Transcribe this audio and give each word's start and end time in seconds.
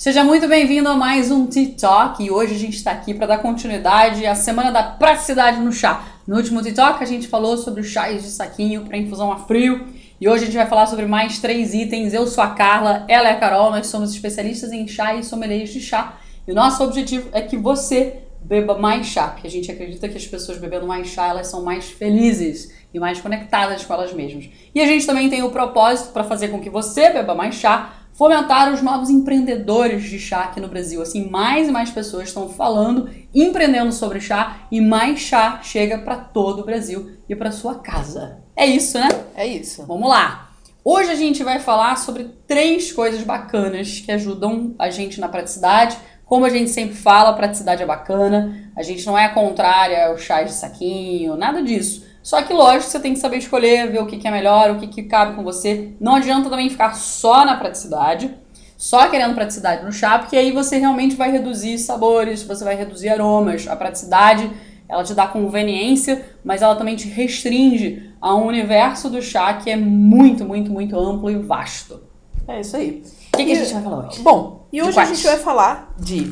Seja 0.00 0.24
muito 0.24 0.48
bem-vindo 0.48 0.88
a 0.88 0.96
mais 0.96 1.30
um 1.30 1.44
TikTok 1.44 2.24
e 2.24 2.30
hoje 2.30 2.54
a 2.54 2.58
gente 2.58 2.74
está 2.74 2.90
aqui 2.90 3.12
para 3.12 3.26
dar 3.26 3.36
continuidade 3.36 4.24
à 4.24 4.34
semana 4.34 4.72
da 4.72 4.82
praticidade 4.82 5.60
no 5.60 5.70
chá. 5.70 6.02
No 6.26 6.38
último 6.38 6.62
TikTok 6.62 7.04
a 7.04 7.06
gente 7.06 7.28
falou 7.28 7.58
sobre 7.58 7.82
os 7.82 7.86
chás 7.86 8.22
de 8.22 8.30
saquinho 8.30 8.86
para 8.86 8.96
infusão 8.96 9.30
a 9.30 9.40
frio 9.40 9.88
e 10.18 10.26
hoje 10.26 10.44
a 10.44 10.46
gente 10.46 10.56
vai 10.56 10.66
falar 10.66 10.86
sobre 10.86 11.04
mais 11.04 11.38
três 11.38 11.74
itens. 11.74 12.14
Eu 12.14 12.26
sou 12.26 12.42
a 12.42 12.48
Carla, 12.48 13.04
ela 13.08 13.28
é 13.28 13.32
a 13.32 13.38
Carol, 13.38 13.70
nós 13.70 13.88
somos 13.88 14.10
especialistas 14.14 14.72
em 14.72 14.88
chá 14.88 15.14
e 15.16 15.22
sommeliers 15.22 15.68
de 15.68 15.82
chá 15.82 16.18
e 16.48 16.52
o 16.52 16.54
nosso 16.54 16.82
objetivo 16.82 17.28
é 17.32 17.42
que 17.42 17.58
você 17.58 18.20
beba 18.40 18.78
mais 18.78 19.06
chá, 19.06 19.28
porque 19.28 19.48
a 19.48 19.50
gente 19.50 19.70
acredita 19.70 20.08
que 20.08 20.16
as 20.16 20.26
pessoas 20.26 20.56
bebendo 20.56 20.86
mais 20.86 21.08
chá 21.08 21.28
elas 21.28 21.48
são 21.48 21.62
mais 21.62 21.90
felizes 21.90 22.72
e 22.94 22.98
mais 22.98 23.20
conectadas 23.20 23.84
com 23.84 23.92
elas 23.92 24.14
mesmas. 24.14 24.48
E 24.74 24.80
a 24.80 24.86
gente 24.86 25.04
também 25.04 25.28
tem 25.28 25.42
o 25.42 25.50
propósito 25.50 26.10
para 26.14 26.24
fazer 26.24 26.48
com 26.48 26.58
que 26.58 26.70
você 26.70 27.10
beba 27.10 27.34
mais 27.34 27.54
chá 27.56 27.99
fomentar 28.20 28.70
os 28.70 28.82
novos 28.82 29.08
empreendedores 29.08 30.02
de 30.02 30.18
chá 30.18 30.40
aqui 30.42 30.60
no 30.60 30.68
Brasil. 30.68 31.00
Assim, 31.00 31.30
mais 31.30 31.68
e 31.68 31.72
mais 31.72 31.88
pessoas 31.88 32.28
estão 32.28 32.50
falando, 32.50 33.08
empreendendo 33.34 33.90
sobre 33.92 34.20
chá 34.20 34.58
e 34.70 34.78
mais 34.78 35.20
chá 35.20 35.60
chega 35.62 35.96
para 35.96 36.16
todo 36.16 36.60
o 36.60 36.64
Brasil 36.66 37.12
e 37.26 37.34
para 37.34 37.50
sua 37.50 37.76
casa. 37.76 38.36
É 38.54 38.66
isso, 38.66 38.98
né? 38.98 39.08
É 39.34 39.46
isso. 39.46 39.86
Vamos 39.86 40.06
lá. 40.06 40.50
Hoje 40.84 41.10
a 41.10 41.14
gente 41.14 41.42
vai 41.42 41.60
falar 41.60 41.96
sobre 41.96 42.24
três 42.46 42.92
coisas 42.92 43.22
bacanas 43.22 44.00
que 44.00 44.12
ajudam 44.12 44.74
a 44.78 44.90
gente 44.90 45.18
na 45.18 45.26
praticidade. 45.26 45.96
Como 46.26 46.44
a 46.44 46.50
gente 46.50 46.68
sempre 46.68 46.96
fala, 46.96 47.30
a 47.30 47.32
praticidade 47.32 47.82
é 47.82 47.86
bacana. 47.86 48.70
A 48.76 48.82
gente 48.82 49.06
não 49.06 49.16
é 49.16 49.30
contrária 49.30 50.08
ao 50.08 50.18
chá 50.18 50.42
de 50.42 50.52
saquinho, 50.52 51.36
nada 51.36 51.62
disso. 51.62 52.04
Só 52.22 52.42
que, 52.42 52.52
lógico, 52.52 52.90
você 52.90 53.00
tem 53.00 53.14
que 53.14 53.18
saber 53.18 53.38
escolher, 53.38 53.90
ver 53.90 54.02
o 54.02 54.06
que, 54.06 54.18
que 54.18 54.28
é 54.28 54.30
melhor, 54.30 54.70
o 54.70 54.78
que, 54.78 54.86
que 54.86 55.02
cabe 55.04 55.34
com 55.34 55.42
você. 55.42 55.92
Não 55.98 56.16
adianta 56.16 56.50
também 56.50 56.68
ficar 56.68 56.94
só 56.94 57.44
na 57.44 57.56
praticidade, 57.56 58.34
só 58.76 59.08
querendo 59.08 59.34
praticidade 59.34 59.84
no 59.84 59.92
chá, 59.92 60.18
porque 60.18 60.36
aí 60.36 60.52
você 60.52 60.78
realmente 60.78 61.16
vai 61.16 61.30
reduzir 61.30 61.78
sabores, 61.78 62.42
você 62.42 62.64
vai 62.64 62.74
reduzir 62.74 63.08
aromas. 63.08 63.66
A 63.68 63.76
praticidade, 63.76 64.50
ela 64.88 65.02
te 65.02 65.14
dá 65.14 65.26
conveniência, 65.26 66.24
mas 66.44 66.62
ela 66.62 66.76
também 66.76 66.96
te 66.96 67.08
restringe 67.08 68.10
a 68.20 68.34
um 68.34 68.46
universo 68.46 69.08
do 69.08 69.22
chá 69.22 69.54
que 69.54 69.70
é 69.70 69.76
muito, 69.76 70.44
muito, 70.44 70.70
muito 70.70 70.98
amplo 70.98 71.30
e 71.30 71.36
vasto. 71.36 72.02
É 72.46 72.60
isso 72.60 72.76
aí. 72.76 73.02
O 73.32 73.36
que, 73.36 73.44
que 73.44 73.52
a 73.52 73.54
gente 73.54 73.72
vai 73.72 73.82
falar 73.82 74.08
hoje? 74.08 74.20
Bom, 74.20 74.66
e 74.72 74.82
hoje 74.82 74.98
a 74.98 75.04
gente 75.04 75.24
vai 75.24 75.38
falar 75.38 75.94
de 75.98 76.30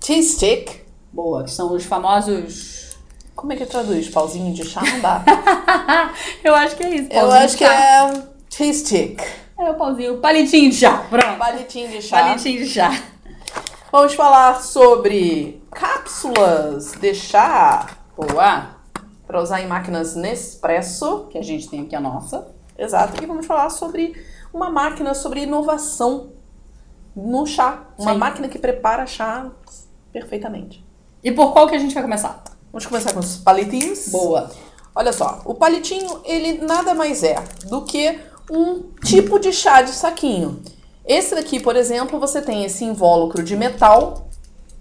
tea 0.00 0.22
stick. 0.22 0.86
Boa, 1.12 1.44
que 1.44 1.50
são 1.50 1.74
os 1.74 1.84
famosos. 1.84 2.77
Como 3.38 3.52
é 3.52 3.56
que 3.56 3.66
traduz? 3.66 4.08
Pauzinho 4.08 4.52
de 4.52 4.64
chá? 4.64 4.82
Não 4.82 5.00
dá. 5.00 5.22
Eu 6.42 6.56
acho 6.56 6.74
que 6.74 6.82
é 6.82 6.90
isso. 6.96 7.08
Eu 7.12 7.30
acho 7.30 7.56
que 7.56 7.62
é 7.62 8.22
tea 8.50 8.74
stick. 8.74 9.22
É 9.56 9.70
o 9.70 9.74
pauzinho, 9.74 10.18
palitinho 10.18 10.70
de 10.70 10.76
chá. 10.76 11.06
Pronto. 11.08 11.38
Palitinho 11.38 11.88
de 11.88 12.02
chá. 12.02 12.18
Palitinho 12.18 12.64
de 12.64 12.68
chá. 12.68 13.00
Vamos 13.92 14.14
falar 14.14 14.60
sobre 14.60 15.62
cápsulas 15.70 16.94
de 16.94 17.14
chá 17.14 17.86
Boa. 18.16 18.70
para 19.24 19.40
usar 19.40 19.60
em 19.60 19.68
máquinas 19.68 20.16
Nespresso. 20.16 21.28
Que 21.30 21.38
a 21.38 21.42
gente 21.42 21.68
tem 21.68 21.82
aqui 21.82 21.94
a 21.94 22.00
nossa. 22.00 22.48
Exato. 22.76 23.22
E 23.22 23.26
vamos 23.26 23.46
falar 23.46 23.70
sobre 23.70 24.20
uma 24.52 24.68
máquina 24.68 25.14
sobre 25.14 25.42
inovação 25.42 26.32
no 27.14 27.46
chá. 27.46 27.84
Uma 27.96 28.14
Sim. 28.14 28.18
máquina 28.18 28.48
que 28.48 28.58
prepara 28.58 29.06
chá 29.06 29.48
perfeitamente. 30.12 30.84
E 31.22 31.30
por 31.30 31.52
qual 31.52 31.68
que 31.68 31.76
a 31.76 31.78
gente 31.78 31.94
vai 31.94 32.02
começar? 32.02 32.42
Vamos 32.72 32.86
começar 32.86 33.12
com 33.12 33.20
os 33.20 33.36
palitinhos. 33.36 34.08
Boa. 34.08 34.50
Olha 34.94 35.12
só, 35.12 35.42
o 35.44 35.54
palitinho, 35.54 36.20
ele 36.24 36.58
nada 36.64 36.94
mais 36.94 37.22
é 37.22 37.36
do 37.68 37.82
que 37.84 38.18
um 38.50 38.82
tipo 39.04 39.38
de 39.38 39.52
chá 39.52 39.82
de 39.82 39.90
saquinho. 39.92 40.60
Esse 41.06 41.34
daqui, 41.34 41.60
por 41.60 41.76
exemplo, 41.76 42.18
você 42.18 42.42
tem 42.42 42.64
esse 42.64 42.84
invólucro 42.84 43.42
de 43.42 43.56
metal, 43.56 44.28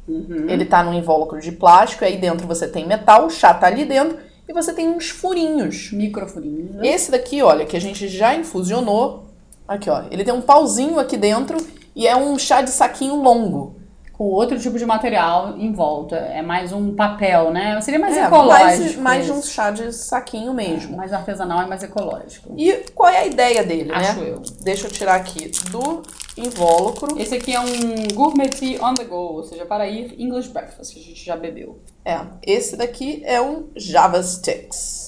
Uhum. 0.08 0.46
ele 0.50 0.64
tá 0.66 0.82
num 0.84 0.94
invólucro 0.94 1.40
de 1.42 1.52
plástico, 1.52 2.06
aí 2.06 2.18
dentro 2.18 2.48
você 2.48 2.66
tem 2.68 2.88
metal, 2.88 3.26
o 3.26 3.30
chá 3.30 3.54
tá 3.54 3.68
ali 3.68 3.84
dentro, 3.86 4.18
e 4.48 4.54
você 4.54 4.72
tem 4.74 4.88
uns 4.88 5.10
furinhos. 5.10 5.92
Microfurinho. 5.92 6.74
né? 6.76 6.88
Esse 6.88 7.12
daqui, 7.12 7.42
olha, 7.42 7.66
que 7.66 7.76
a 7.76 7.82
gente 7.82 8.08
já 8.08 8.34
infusionou, 8.34 9.26
aqui 9.68 9.90
ó, 9.90 10.04
ele 10.10 10.24
tem 10.24 10.34
um 10.34 10.42
pauzinho 10.42 10.98
aqui 10.98 11.18
dentro 11.18 11.58
e 11.94 12.08
é 12.08 12.16
um 12.16 12.40
chá 12.40 12.62
de 12.62 12.70
saquinho 12.70 13.16
longo. 13.22 13.76
Com 14.18 14.24
outro 14.26 14.60
tipo 14.60 14.80
de 14.80 14.86
material 14.86 15.56
em 15.58 15.72
volta. 15.72 16.16
É 16.16 16.42
mais 16.42 16.74
um 16.74 16.96
papel, 16.96 17.52
né? 17.52 17.80
Seria 17.82 18.00
mais 18.00 18.18
é, 18.18 18.26
ecológico. 18.26 19.02
mais, 19.02 19.28
mais 19.28 19.30
um 19.30 19.42
chá 19.44 19.70
de 19.70 19.94
saquinho 19.94 20.54
mesmo. 20.54 20.98
Mais 20.98 21.14
artesanal 21.14 21.64
e 21.64 21.68
mais 21.68 21.84
ecológico. 21.84 22.54
E 22.58 22.86
qual 22.96 23.10
é 23.10 23.20
a 23.20 23.26
ideia 23.28 23.64
dele, 23.64 23.92
Acho 23.92 24.20
né? 24.20 24.30
eu. 24.32 24.42
Deixa 24.62 24.88
eu 24.88 24.92
tirar 24.92 25.16
aqui 25.16 25.52
do 25.70 26.02
invólucro. 26.36 27.20
Esse 27.20 27.36
aqui 27.36 27.54
é 27.54 27.60
um 27.60 28.08
gourmet 28.14 28.50
tea 28.50 28.84
on 28.84 28.96
the 28.96 29.04
go, 29.04 29.16
ou 29.16 29.44
seja, 29.44 29.66
para 29.66 29.88
ir 29.88 30.16
English 30.20 30.50
breakfast, 30.50 30.94
que 30.94 31.00
a 31.00 31.04
gente 31.04 31.24
já 31.24 31.36
bebeu. 31.36 31.80
É, 32.04 32.20
esse 32.42 32.76
daqui 32.76 33.22
é 33.24 33.40
um 33.40 33.68
Java 33.76 34.22
Sticks. 34.24 35.07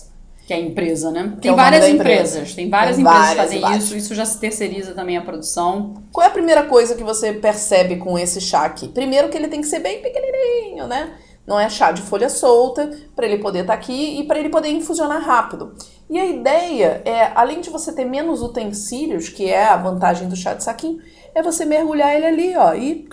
Que 0.50 0.54
é 0.54 0.56
a 0.56 0.62
empresa, 0.62 1.12
né? 1.12 1.38
Tem 1.40 1.52
é 1.52 1.56
várias 1.56 1.82
da 1.82 1.90
empresa. 1.92 2.38
empresas. 2.40 2.56
Tem 2.56 2.70
várias 2.72 2.96
Tem 2.96 3.06
empresas 3.06 3.30
que 3.30 3.36
várias, 3.36 3.62
fazem 3.62 3.78
isso. 3.78 3.96
Isso 3.96 4.16
já 4.16 4.26
se 4.26 4.40
terceiriza 4.40 4.96
também 4.96 5.16
a 5.16 5.22
produção. 5.22 6.02
Qual 6.12 6.26
é 6.26 6.28
a 6.28 6.32
primeira 6.32 6.64
coisa 6.64 6.96
que 6.96 7.04
você 7.04 7.34
percebe 7.34 7.98
com 7.98 8.18
esse 8.18 8.42
chá 8.42 8.66
aqui? 8.66 8.88
Primeiro 8.88 9.30
que 9.30 9.38
ele 9.38 9.48
tem 9.48 9.62
que 9.62 9.68
ser 9.68 9.78
bem 9.78 10.02
pequenininho, 10.02 10.88
né? 10.88 11.12
Não 11.46 11.60
é 11.60 11.70
chá 11.70 11.92
de 11.92 12.02
folha 12.02 12.30
solta, 12.30 12.90
para 13.16 13.28
ele 13.28 13.38
poder 13.38 13.60
estar 13.60 13.76
aqui 13.76 14.20
e 14.20 14.24
para 14.24 14.40
ele 14.40 14.50
poder 14.50 14.70
infusionar 14.70 15.22
rápido. 15.22 15.72
E 16.10 16.20
a 16.20 16.26
ideia 16.26 17.04
é, 17.06 17.32
além 17.36 17.62
de 17.62 17.70
você 17.70 17.94
ter 17.94 18.06
menos 18.06 18.42
utensílios, 18.42 19.30
que 19.30 19.48
é 19.48 19.68
a 19.68 19.78
vantagem 19.78 20.28
do 20.28 20.36
chá 20.36 20.56
de 20.56 20.64
saquinho, 20.64 20.98
é 21.36 21.44
você 21.44 21.64
mergulhar 21.64 22.16
ele 22.16 22.26
ali, 22.26 22.58
ó, 22.58 22.74
e 22.74 23.08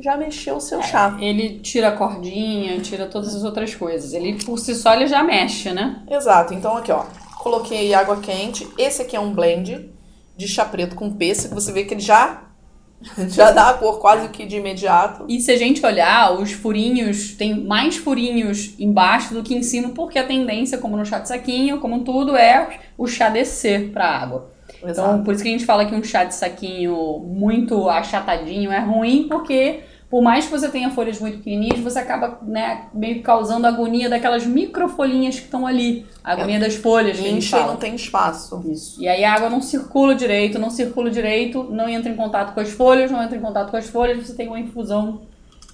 já 0.00 0.16
mexeu 0.16 0.56
o 0.56 0.60
seu 0.60 0.82
chá. 0.82 1.16
Ele 1.20 1.58
tira 1.60 1.88
a 1.88 1.96
cordinha, 1.96 2.80
tira 2.80 3.06
todas 3.06 3.34
as 3.34 3.44
outras 3.44 3.74
coisas. 3.74 4.12
Ele, 4.12 4.42
por 4.44 4.58
si 4.58 4.74
só, 4.74 4.94
ele 4.94 5.06
já 5.06 5.22
mexe, 5.22 5.72
né? 5.72 6.02
Exato. 6.08 6.54
Então 6.54 6.76
aqui, 6.76 6.92
ó, 6.92 7.04
coloquei 7.38 7.92
água 7.94 8.20
quente. 8.20 8.68
Esse 8.78 9.02
aqui 9.02 9.16
é 9.16 9.20
um 9.20 9.32
blend 9.32 9.90
de 10.36 10.48
chá 10.48 10.64
preto 10.64 10.94
com 10.94 11.12
pêssego. 11.12 11.54
Você 11.54 11.72
vê 11.72 11.84
que 11.84 11.94
ele 11.94 12.00
já 12.00 12.44
já 13.28 13.52
dá 13.52 13.70
a 13.70 13.74
cor 13.74 14.00
quase 14.00 14.28
que 14.28 14.44
de 14.44 14.56
imediato. 14.56 15.24
E 15.28 15.40
se 15.40 15.50
a 15.50 15.56
gente 15.56 15.84
olhar, 15.84 16.32
os 16.32 16.52
furinhos, 16.52 17.32
tem 17.32 17.64
mais 17.64 17.96
furinhos 17.96 18.74
embaixo 18.78 19.34
do 19.34 19.42
que 19.42 19.54
em 19.54 19.62
cima, 19.62 19.90
porque 19.90 20.18
a 20.18 20.26
tendência, 20.26 20.78
como 20.78 20.96
no 20.96 21.06
chá 21.06 21.18
de 21.18 21.28
saquinho, 21.28 21.80
como 21.80 22.00
tudo, 22.00 22.36
é 22.36 22.80
o 22.96 23.06
chá 23.06 23.28
descer 23.28 23.90
pra 23.90 24.06
água. 24.06 24.50
Então, 24.82 25.22
por 25.22 25.34
isso 25.34 25.42
que 25.42 25.48
a 25.48 25.52
gente 25.52 25.64
fala 25.64 25.84
que 25.84 25.94
um 25.94 26.02
chá 26.02 26.24
de 26.24 26.34
saquinho 26.34 27.18
muito 27.20 27.88
achatadinho 27.88 28.70
é 28.70 28.78
ruim, 28.78 29.26
porque 29.28 29.80
por 30.10 30.22
mais 30.22 30.46
que 30.46 30.50
você 30.50 30.68
tenha 30.70 30.90
folhas 30.90 31.20
muito 31.20 31.38
pequenininhas, 31.38 31.80
você 31.80 31.98
acaba, 31.98 32.38
né, 32.42 32.86
meio 32.94 33.22
causando 33.22 33.66
agonia 33.66 34.08
daquelas 34.08 34.46
microfolhinhas 34.46 35.38
que 35.38 35.44
estão 35.44 35.66
ali. 35.66 36.06
A 36.24 36.32
agonia 36.32 36.58
das 36.58 36.76
folhas 36.76 37.18
que 37.18 37.26
a 37.26 37.28
gente 37.28 37.50
fala. 37.50 37.66
não 37.66 37.76
tem 37.76 37.94
espaço. 37.94 38.62
Isso. 38.66 39.02
E 39.02 39.06
aí 39.06 39.22
a 39.22 39.34
água 39.34 39.50
não 39.50 39.60
circula 39.60 40.14
direito, 40.14 40.58
não 40.58 40.70
circula 40.70 41.10
direito, 41.10 41.64
não 41.64 41.86
entra 41.88 42.10
em 42.10 42.16
contato 42.16 42.54
com 42.54 42.60
as 42.60 42.70
folhas, 42.70 43.10
não 43.10 43.22
entra 43.22 43.36
em 43.36 43.40
contato 43.40 43.70
com 43.70 43.76
as 43.76 43.88
folhas, 43.88 44.26
você 44.26 44.34
tem 44.34 44.48
uma 44.48 44.58
infusão 44.58 45.22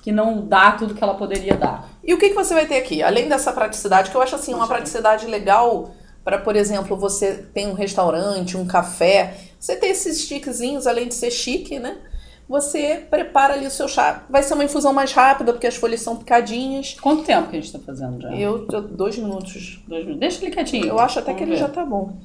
que 0.02 0.10
não 0.10 0.44
dá 0.44 0.72
tudo 0.72 0.94
que 0.94 1.02
ela 1.02 1.14
poderia 1.14 1.54
dar. 1.54 1.88
E 2.02 2.12
o 2.12 2.18
que, 2.18 2.30
que 2.30 2.34
você 2.34 2.54
vai 2.54 2.66
ter 2.66 2.76
aqui? 2.76 3.04
Além 3.04 3.28
dessa 3.28 3.52
praticidade, 3.52 4.10
que 4.10 4.16
eu 4.16 4.20
acho 4.20 4.34
assim, 4.34 4.52
uma 4.52 4.66
praticidade 4.66 5.26
legal 5.26 5.92
para, 6.24 6.38
por 6.38 6.56
exemplo, 6.56 6.96
você 6.96 7.34
tem 7.52 7.66
um 7.68 7.74
restaurante, 7.74 8.56
um 8.56 8.66
café, 8.66 9.34
você 9.60 9.76
tem 9.76 9.90
esses 9.90 10.22
stickzinhos, 10.22 10.86
além 10.86 11.08
de 11.08 11.14
ser 11.14 11.30
chique, 11.30 11.78
né? 11.78 11.98
Você 12.48 13.02
prepara 13.08 13.54
ali 13.54 13.66
o 13.66 13.70
seu 13.70 13.88
chá. 13.88 14.24
Vai 14.28 14.42
ser 14.42 14.52
uma 14.54 14.64
infusão 14.64 14.92
mais 14.92 15.12
rápida, 15.12 15.52
porque 15.52 15.66
as 15.66 15.76
folhas 15.76 16.00
são 16.02 16.16
picadinhas. 16.16 16.94
Quanto 17.00 17.22
tempo 17.24 17.48
que 17.48 17.56
a 17.56 17.60
gente 17.60 17.72
tá 17.72 17.78
fazendo 17.78 18.20
já? 18.20 18.34
Eu, 18.36 18.66
dois 18.66 19.16
minutos. 19.16 19.82
Dois 19.88 20.02
minutos. 20.04 20.20
Deixa 20.20 20.44
ele 20.44 20.54
quietinho. 20.54 20.86
Eu 20.86 20.98
acho 20.98 21.18
até 21.18 21.32
Vamos 21.32 21.38
que 21.38 21.44
ele 21.44 21.52
ver. 21.52 21.60
já 21.60 21.68
tá 21.68 21.84
bom. 21.84 22.16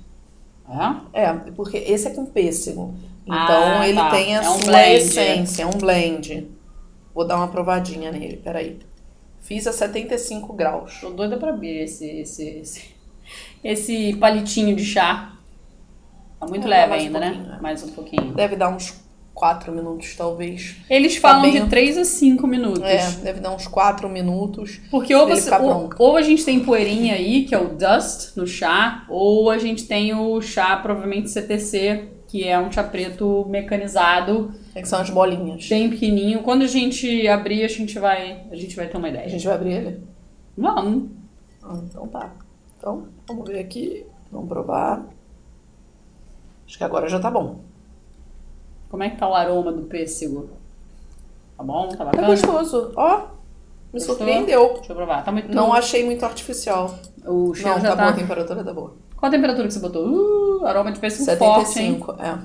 É? 1.13 1.21
É, 1.23 1.33
porque 1.55 1.77
esse 1.77 2.07
é 2.07 2.11
com 2.11 2.25
pêssego. 2.25 2.93
Então 3.25 3.79
Ah, 3.79 3.87
ele 3.87 3.97
tá. 3.97 4.09
tem 4.11 4.35
a 4.35 4.43
É 4.43 4.49
um 4.49 4.53
sua 4.59 4.65
blend. 4.71 4.95
essência, 4.97 5.63
é 5.63 5.65
um 5.65 5.69
blend. 5.79 6.51
Vou 7.15 7.25
dar 7.25 7.37
uma 7.37 7.47
provadinha 7.47 8.11
nele, 8.11 8.37
peraí. 8.37 8.77
Fiz 9.39 9.65
a 9.67 9.71
75 9.71 10.51
graus. 10.53 10.99
Tô 10.99 11.09
doida 11.11 11.37
pra 11.37 11.53
ver 11.53 11.83
esse, 11.85 12.05
esse, 12.05 12.43
esse, 12.59 12.81
esse 13.63 14.15
palitinho 14.15 14.75
de 14.75 14.83
chá. 14.85 15.33
Tá 16.39 16.47
muito 16.47 16.61
Vou 16.61 16.69
leve 16.71 16.89
mais 16.89 17.03
um 17.03 17.05
ainda, 17.07 17.19
né? 17.19 17.55
é. 17.57 17.61
Mais 17.61 17.83
um 17.83 17.89
pouquinho. 17.89 18.33
Deve 18.33 18.55
dar 18.55 18.69
uns 18.69 18.93
4 19.33 19.71
minutos, 19.73 20.15
talvez. 20.15 20.75
Eles 20.89 21.15
falam 21.17 21.41
bem- 21.43 21.63
de 21.63 21.69
3 21.69 21.97
a 21.97 22.05
5 22.05 22.45
minutos. 22.47 22.81
É, 22.83 23.09
deve 23.23 23.39
dar 23.39 23.51
uns 23.53 23.67
4 23.67 24.07
minutos. 24.09 24.79
Porque 24.91 25.13
ou, 25.15 25.27
você, 25.27 25.53
ou, 25.55 25.89
ou 25.97 26.17
a 26.17 26.21
gente 26.21 26.43
tem 26.45 26.59
poeirinha 26.61 27.13
aí, 27.15 27.43
que 27.45 27.53
é 27.55 27.59
o 27.59 27.69
dust 27.69 28.35
no 28.37 28.45
chá, 28.47 29.05
ou 29.09 29.49
a 29.49 29.57
gente 29.57 29.85
tem 29.85 30.13
o 30.13 30.41
chá, 30.41 30.77
provavelmente 30.77 31.29
CTC, 31.29 32.07
que 32.27 32.47
é 32.47 32.57
um 32.59 32.71
chá 32.71 32.83
preto 32.83 33.45
mecanizado, 33.49 34.53
É 34.75 34.81
que 34.81 34.87
são 34.87 34.99
as 34.99 35.09
bolinhas. 35.09 35.67
bem 35.67 35.89
pequenininho. 35.89 36.41
Quando 36.43 36.61
a 36.63 36.67
gente 36.67 37.27
abrir, 37.27 37.63
a 37.63 37.67
gente 37.67 37.97
vai, 37.99 38.43
a 38.51 38.55
gente 38.55 38.75
vai 38.75 38.87
ter 38.87 38.97
uma 38.97 39.07
A 39.07 39.09
ideia. 39.09 39.29
gente 39.29 39.45
vai 39.45 39.55
abrir 39.55 39.73
ele? 39.73 40.03
Vamos. 40.57 41.09
Ah, 41.63 41.79
então 41.89 42.07
tá. 42.07 42.29
Então, 42.79 43.07
vamos 43.27 43.45
ver 43.47 43.59
aqui. 43.59 44.05
Vamos 44.31 44.47
provar. 44.47 45.05
Acho 46.65 46.77
que 46.77 46.83
agora 46.83 47.09
já 47.09 47.19
tá 47.19 47.29
bom. 47.29 47.59
Como 48.89 49.03
é 49.03 49.09
que 49.09 49.17
tá 49.17 49.27
o 49.27 49.35
aroma 49.35 49.71
do 49.71 49.83
pêssego? 49.83 50.49
Tá 51.57 51.63
bom? 51.63 51.89
Tá 51.89 51.97
Tá 51.97 52.05
bacana? 52.05 52.27
gostoso. 52.27 52.93
Ó, 52.95 53.17
me 53.17 53.25
Gostou? 53.93 54.15
surpreendeu. 54.15 54.75
Deixa 54.75 54.93
eu 54.93 54.95
provar. 54.95 55.25
Tá 55.25 55.31
muito... 55.31 55.53
Não 55.53 55.73
achei 55.73 56.05
muito 56.05 56.23
artificial. 56.25 56.97
O 57.25 57.53
cheiro 57.53 57.69
Não, 57.75 57.81
já 57.81 57.89
tá, 57.89 57.95
tá... 57.97 58.01
boa, 58.03 58.09
a 58.11 58.15
temperatura 58.15 58.63
tá 58.63 58.73
boa. 58.73 58.93
Qual 59.17 59.27
a 59.27 59.31
temperatura 59.31 59.67
que 59.67 59.73
você 59.73 59.79
botou? 59.79 60.07
Uh, 60.61 60.65
aroma 60.65 60.91
de 60.93 60.99
pêssego 60.99 61.25
forte, 61.37 61.79
hein? 61.79 61.99
75, 61.99 62.11
é. 62.21 62.39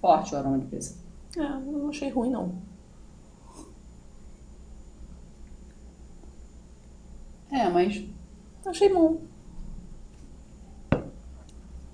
Forte 0.00 0.34
o 0.34 0.38
aroma 0.38 0.58
de 0.58 0.66
pêssego. 0.66 0.98
É, 1.36 1.40
não 1.48 1.88
achei 1.88 2.10
ruim, 2.10 2.30
não. 2.30 2.52
É, 7.52 7.68
mas... 7.68 8.02
Achei 8.66 8.88
bom. 8.92 9.18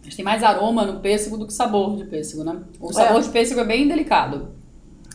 Mas 0.04 0.14
tem 0.14 0.24
mais 0.24 0.42
aroma 0.42 0.84
no 0.84 1.00
pêssego 1.00 1.36
do 1.36 1.46
que 1.46 1.52
sabor 1.52 1.96
de 1.96 2.04
pêssego, 2.04 2.42
né? 2.44 2.62
O 2.80 2.92
sabor 2.92 3.18
É. 3.20 3.22
de 3.22 3.28
pêssego 3.28 3.60
é 3.60 3.64
bem 3.64 3.86
delicado. 3.86 4.48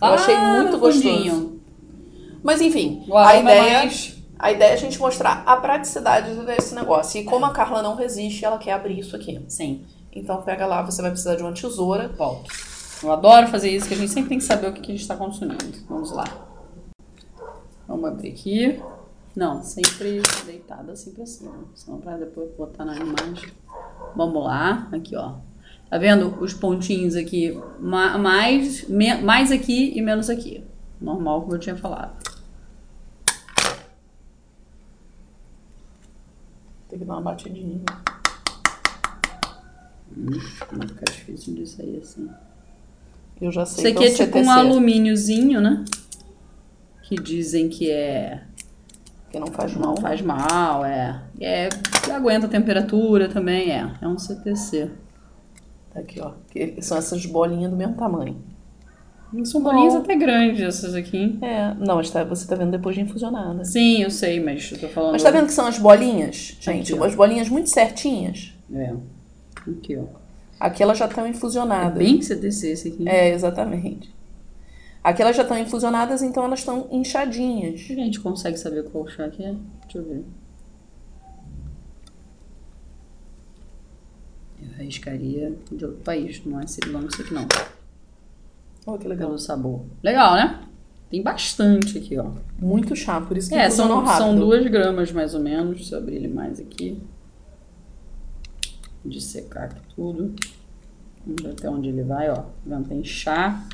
Eu 0.02 0.08
achei 0.10 0.38
muito 0.38 0.74
no 0.74 0.80
gostoso. 0.80 1.02
fundinho. 1.08 1.62
Mas 2.44 2.62
enfim, 2.62 3.04
a 3.12 3.36
é 3.36 3.42
ideia, 3.42 3.80
mais... 3.80 4.18
a 4.38 4.52
ideia 4.52 4.70
é 4.72 4.74
a 4.74 4.78
gente 4.78 5.00
mostrar 5.00 5.42
a 5.46 5.58
praticidade 5.58 6.36
desse 6.46 6.76
negócio. 6.76 7.20
E 7.20 7.24
como 7.24 7.46
a 7.46 7.52
Carla 7.52 7.82
não 7.82 7.96
resiste, 7.96 8.46
ela 8.46 8.58
quer 8.58 8.74
abrir 8.74 9.00
isso 9.00 9.16
aqui. 9.16 9.44
Sim, 9.48 9.84
Então 10.14 10.42
pega 10.44 10.66
lá, 10.66 10.82
você 10.84 11.02
vai 11.02 11.12
precisar 11.12 11.36
de 11.36 11.42
uma 11.42 11.52
tesoura. 11.54 12.10
volta. 12.10 12.52
Eu 13.04 13.12
adoro 13.12 13.48
fazer 13.48 13.70
isso, 13.70 13.88
que 13.88 13.94
a 13.94 13.98
gente 13.98 14.12
sempre 14.12 14.30
tem 14.30 14.38
que 14.38 14.44
saber 14.44 14.68
o 14.68 14.74
que 14.74 14.80
a 14.82 14.86
gente 14.86 15.02
está 15.02 15.16
consumindo. 15.16 15.58
Vamos 15.90 16.12
lá. 16.12 16.24
Vamos 17.88 18.06
abrir 18.06 18.30
aqui. 18.32 18.82
Não, 19.36 19.62
sempre 19.62 20.22
deitada 20.46 20.94
assim 20.94 21.12
pra 21.12 21.26
cima. 21.26 21.66
Senão 21.76 22.00
pra 22.00 22.16
depois 22.18 22.50
botar 22.56 22.86
na 22.86 22.96
imagem. 22.96 23.52
Vamos 24.16 24.44
lá. 24.44 24.88
Aqui, 24.94 25.16
ó. 25.16 25.36
Tá 25.90 25.98
vendo 25.98 26.42
os 26.42 26.54
pontinhos 26.54 27.16
aqui? 27.16 27.60
Ma- 27.80 28.18
Mais, 28.18 28.88
mais 29.24 29.52
aqui 29.52 29.92
e 29.98 30.02
menos 30.02 30.30
aqui. 30.30 30.64
Normal, 31.02 31.42
como 31.42 31.56
eu 31.56 31.60
tinha 31.60 31.76
falado. 31.76 32.16
Tem 36.90 37.00
que 37.00 37.06
dar 37.06 37.14
uma 37.14 37.22
batidinha. 37.22 37.82
Hum, 40.18 40.28
vai 40.72 40.88
ficar 40.88 41.06
difícil 41.12 41.56
de 41.56 41.68
sair 41.68 41.98
assim. 42.02 42.30
Eu 43.42 43.52
já 43.52 43.66
sei 43.66 43.90
Isso 43.92 43.98
aqui 43.98 44.06
é 44.06 44.12
é 44.12 44.14
tipo 44.14 44.38
um 44.38 44.44
CTC, 44.44 44.60
alumíniozinho, 44.60 45.60
né? 45.60 45.84
Que 47.04 47.16
dizem 47.16 47.68
que 47.68 47.92
é 47.92 48.44
que 49.36 49.40
não 49.40 49.48
faz 49.48 49.76
mal. 49.76 49.90
Não 49.90 49.98
faz 49.98 50.22
mal, 50.22 50.86
é. 50.86 51.22
É, 51.40 51.70
aguenta 52.14 52.46
a 52.46 52.50
temperatura 52.50 53.28
também, 53.28 53.72
é. 53.72 53.92
É 54.02 54.08
um 54.08 54.18
CTC. 54.18 54.90
Tá 55.94 56.00
aqui, 56.00 56.22
ó. 56.22 56.32
Que 56.50 56.82
são 56.82 56.98
essas 56.98 57.26
bolinhas 57.26 57.70
do 57.70 57.76
mesmo 57.76 57.96
tamanho. 57.96 58.38
São 59.44 59.62
bolinhas 59.62 59.94
até 59.96 60.16
grandes 60.16 60.62
essas 60.62 60.96
aqui. 60.96 61.38
É, 61.42 61.74
não, 61.74 61.98
mas 61.98 62.10
tá, 62.10 62.24
você 62.24 62.48
tá 62.48 62.56
vendo 62.56 62.72
depois 62.72 62.96
de 62.96 63.02
infusionada. 63.02 63.66
Sim, 63.66 64.04
eu 64.04 64.10
sei, 64.10 64.40
mas 64.40 64.72
eu 64.72 64.80
tô 64.80 64.88
falando. 64.88 65.12
Mas 65.12 65.24
tá 65.24 65.32
vendo 65.32 65.48
que 65.48 65.52
são 65.54 65.68
as 65.68 65.78
bolinhas? 65.78 66.56
Gente, 66.62 66.94
Aqui, 66.94 67.16
bolinhas 67.16 67.50
muito 67.50 67.70
certinhas. 67.70 68.54
É. 68.74 68.94
Aqui, 69.70 69.98
ó. 69.98 70.04
Aqui 70.58 70.82
elas 70.82 70.98
já 70.98 71.06
estão 71.06 71.26
É 71.26 71.30
infusionadas. 71.30 71.98
bem 71.98 72.22
CTC 72.22 72.68
esse 72.70 72.88
aqui. 72.88 73.10
É, 73.10 73.32
exatamente. 73.32 74.16
Aqui 75.06 75.22
elas 75.22 75.36
já 75.36 75.44
estão 75.44 75.56
infusionadas, 75.56 76.24
então 76.24 76.44
elas 76.44 76.58
estão 76.62 76.88
inchadinhas. 76.92 77.80
A 77.92 77.94
gente 77.94 78.20
consegue 78.20 78.58
saber 78.58 78.90
qual 78.90 79.08
chá 79.08 79.30
que 79.30 79.44
é? 79.44 79.54
Deixa 79.84 80.00
eu 80.00 80.04
ver. 80.04 80.26
Eu 84.64 84.70
arriscaria 84.80 85.56
de 85.72 85.86
outro 85.86 86.02
país, 86.02 86.44
não 86.44 86.60
é 86.60 86.66
Ceilão, 86.66 87.02
não 87.04 87.12
sei 87.12 87.24
que 87.24 87.36
não. 87.36 87.48
Olha 88.88 88.98
que 88.98 89.08
legal. 89.08 89.28
Pelo 89.28 89.40
sabor. 89.40 89.86
Legal, 90.02 90.34
né? 90.34 90.62
Tem 91.12 91.22
bastante 91.22 92.00
aqui, 92.00 92.18
ó. 92.18 92.32
Muito 92.60 92.96
chá, 92.96 93.22
por 93.22 93.38
isso 93.38 93.50
que 93.50 93.56
É, 93.56 93.70
são, 93.70 94.04
rápido. 94.04 94.18
são 94.18 94.36
duas 94.36 94.66
gramas 94.66 95.12
mais 95.12 95.36
ou 95.36 95.40
menos. 95.40 95.76
Deixa 95.78 95.94
eu 95.96 96.00
abrir 96.00 96.16
ele 96.16 96.30
mais 96.30 96.60
aqui. 96.60 97.00
De 99.06 99.22
secar 99.22 99.66
aqui 99.66 99.82
tudo. 99.96 100.34
Vamos 101.26 101.42
ver 101.44 101.50
até 101.52 101.70
onde 101.70 101.90
ele 101.90 102.04
vai, 102.04 102.30
ó. 102.30 102.44
Tem 102.88 103.04
chá 103.04 103.66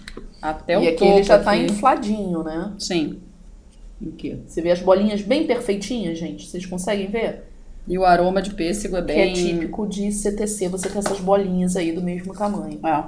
até 0.42 0.78
o 0.78 0.82
E 0.84 0.88
aqui 0.88 0.98
topo. 1.00 1.12
ele 1.12 1.24
já 1.24 1.40
tá 1.40 1.52
aqui. 1.52 1.66
infladinho, 1.66 2.44
né? 2.44 2.74
Sim. 2.80 3.20
Aqui. 4.14 4.40
Você 4.48 4.62
vê 4.62 4.72
as 4.72 4.82
bolinhas 4.82 5.22
bem 5.22 5.46
perfeitinhas, 5.46 6.18
gente? 6.18 6.48
Vocês 6.48 6.66
conseguem 6.66 7.08
ver? 7.08 7.44
E 7.88 7.98
o 7.98 8.06
aroma 8.06 8.42
de 8.42 8.54
pêssego 8.54 8.96
é 8.96 9.02
Que 9.02 9.12
é 9.12 9.16
bem... 9.16 9.34
típico 9.34 9.88
de 9.88 10.12
CTC, 10.12 10.70
você 10.70 10.90
ter 10.90 11.00
essas 11.00 11.20
bolinhas 11.20 11.76
aí 11.76 11.92
do 11.92 12.02
mesmo 12.02 12.34
tamanho. 12.34 12.80
É. 12.86 13.04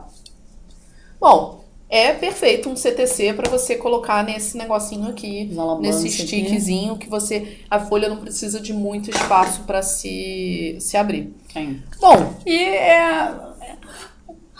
Bom, 1.20 1.64
é 1.90 2.12
perfeito 2.14 2.70
um 2.70 2.76
CTC 2.76 3.34
pra 3.34 3.50
você 3.50 3.76
colocar 3.76 4.24
nesse 4.24 4.58
negocinho 4.58 5.08
aqui, 5.10 5.50
nesse 5.80 6.08
aqui. 6.08 6.28
stickzinho 6.28 6.98
que 6.98 7.08
você 7.08 7.60
a 7.70 7.80
folha 7.80 8.10
não 8.10 8.18
precisa 8.18 8.60
de 8.60 8.74
muito 8.74 9.10
espaço 9.12 9.62
pra 9.64 9.82
se 9.82 10.76
se 10.80 10.98
abrir. 10.98 11.34
Tem. 11.54 11.82
Bom, 12.00 12.34
E 12.46 12.56
é... 12.60 13.53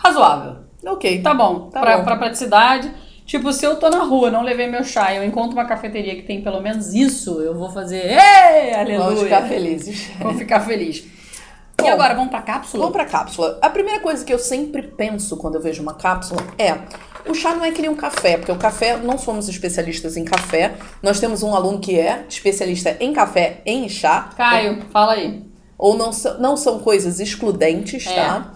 razoável. 0.04 0.56
ok. 0.86 1.22
Tá 1.22 1.34
bom. 1.34 1.70
Tá 1.70 1.80
pra, 1.80 1.98
bom. 1.98 2.04
pra 2.04 2.16
praticidade. 2.16 2.90
Tipo, 3.26 3.52
se 3.54 3.64
eu 3.64 3.76
tô 3.76 3.88
na 3.88 4.04
rua, 4.04 4.30
não 4.30 4.42
levei 4.42 4.66
meu 4.66 4.84
chá, 4.84 5.14
eu 5.14 5.24
encontro 5.24 5.56
uma 5.56 5.64
cafeteria 5.64 6.14
que 6.14 6.22
tem 6.22 6.42
pelo 6.42 6.60
menos 6.60 6.92
isso, 6.92 7.40
eu 7.40 7.54
vou 7.54 7.70
fazer. 7.70 8.04
Ei, 8.10 8.74
aleluia! 8.74 8.98
Vamos 9.06 9.22
ficar 9.22 9.42
felizes. 9.48 10.10
Vou 10.20 10.34
ficar 10.34 10.60
feliz. 10.60 10.98
e 10.98 11.82
Bom, 11.82 11.88
agora, 11.88 12.14
vamos 12.14 12.28
pra 12.30 12.42
cápsula? 12.42 12.82
Vamos 12.82 12.94
pra 12.94 13.06
cápsula. 13.06 13.58
A 13.62 13.70
primeira 13.70 14.00
coisa 14.00 14.22
que 14.22 14.32
eu 14.32 14.38
sempre 14.38 14.82
penso 14.82 15.38
quando 15.38 15.54
eu 15.54 15.62
vejo 15.62 15.82
uma 15.82 15.94
cápsula 15.94 16.42
é: 16.58 16.74
o 17.26 17.32
chá 17.34 17.54
não 17.54 17.64
é 17.64 17.70
que 17.70 17.80
nem 17.80 17.90
um 17.90 17.96
café, 17.96 18.36
porque 18.36 18.52
o 18.52 18.56
café, 18.56 18.98
não 18.98 19.16
somos 19.16 19.48
especialistas 19.48 20.18
em 20.18 20.24
café. 20.26 20.74
Nós 21.02 21.18
temos 21.18 21.42
um 21.42 21.54
aluno 21.54 21.80
que 21.80 21.98
é 21.98 22.26
especialista 22.28 22.94
em 23.00 23.14
café, 23.14 23.62
em 23.64 23.88
chá. 23.88 24.28
Caio, 24.36 24.82
fala 24.92 25.14
aí. 25.14 25.42
Ou 25.78 25.96
não, 25.96 26.12
são- 26.12 26.38
não 26.38 26.58
são 26.58 26.78
coisas 26.78 27.20
excludentes, 27.20 28.06
É. 28.06 28.14
tá? 28.14 28.52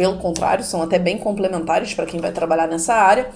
Pelo 0.00 0.16
contrário, 0.16 0.64
são 0.64 0.80
até 0.80 0.98
bem 0.98 1.18
complementares 1.18 1.92
para 1.92 2.06
quem 2.06 2.18
vai 2.22 2.32
trabalhar 2.32 2.66
nessa 2.66 2.94
área. 2.94 3.28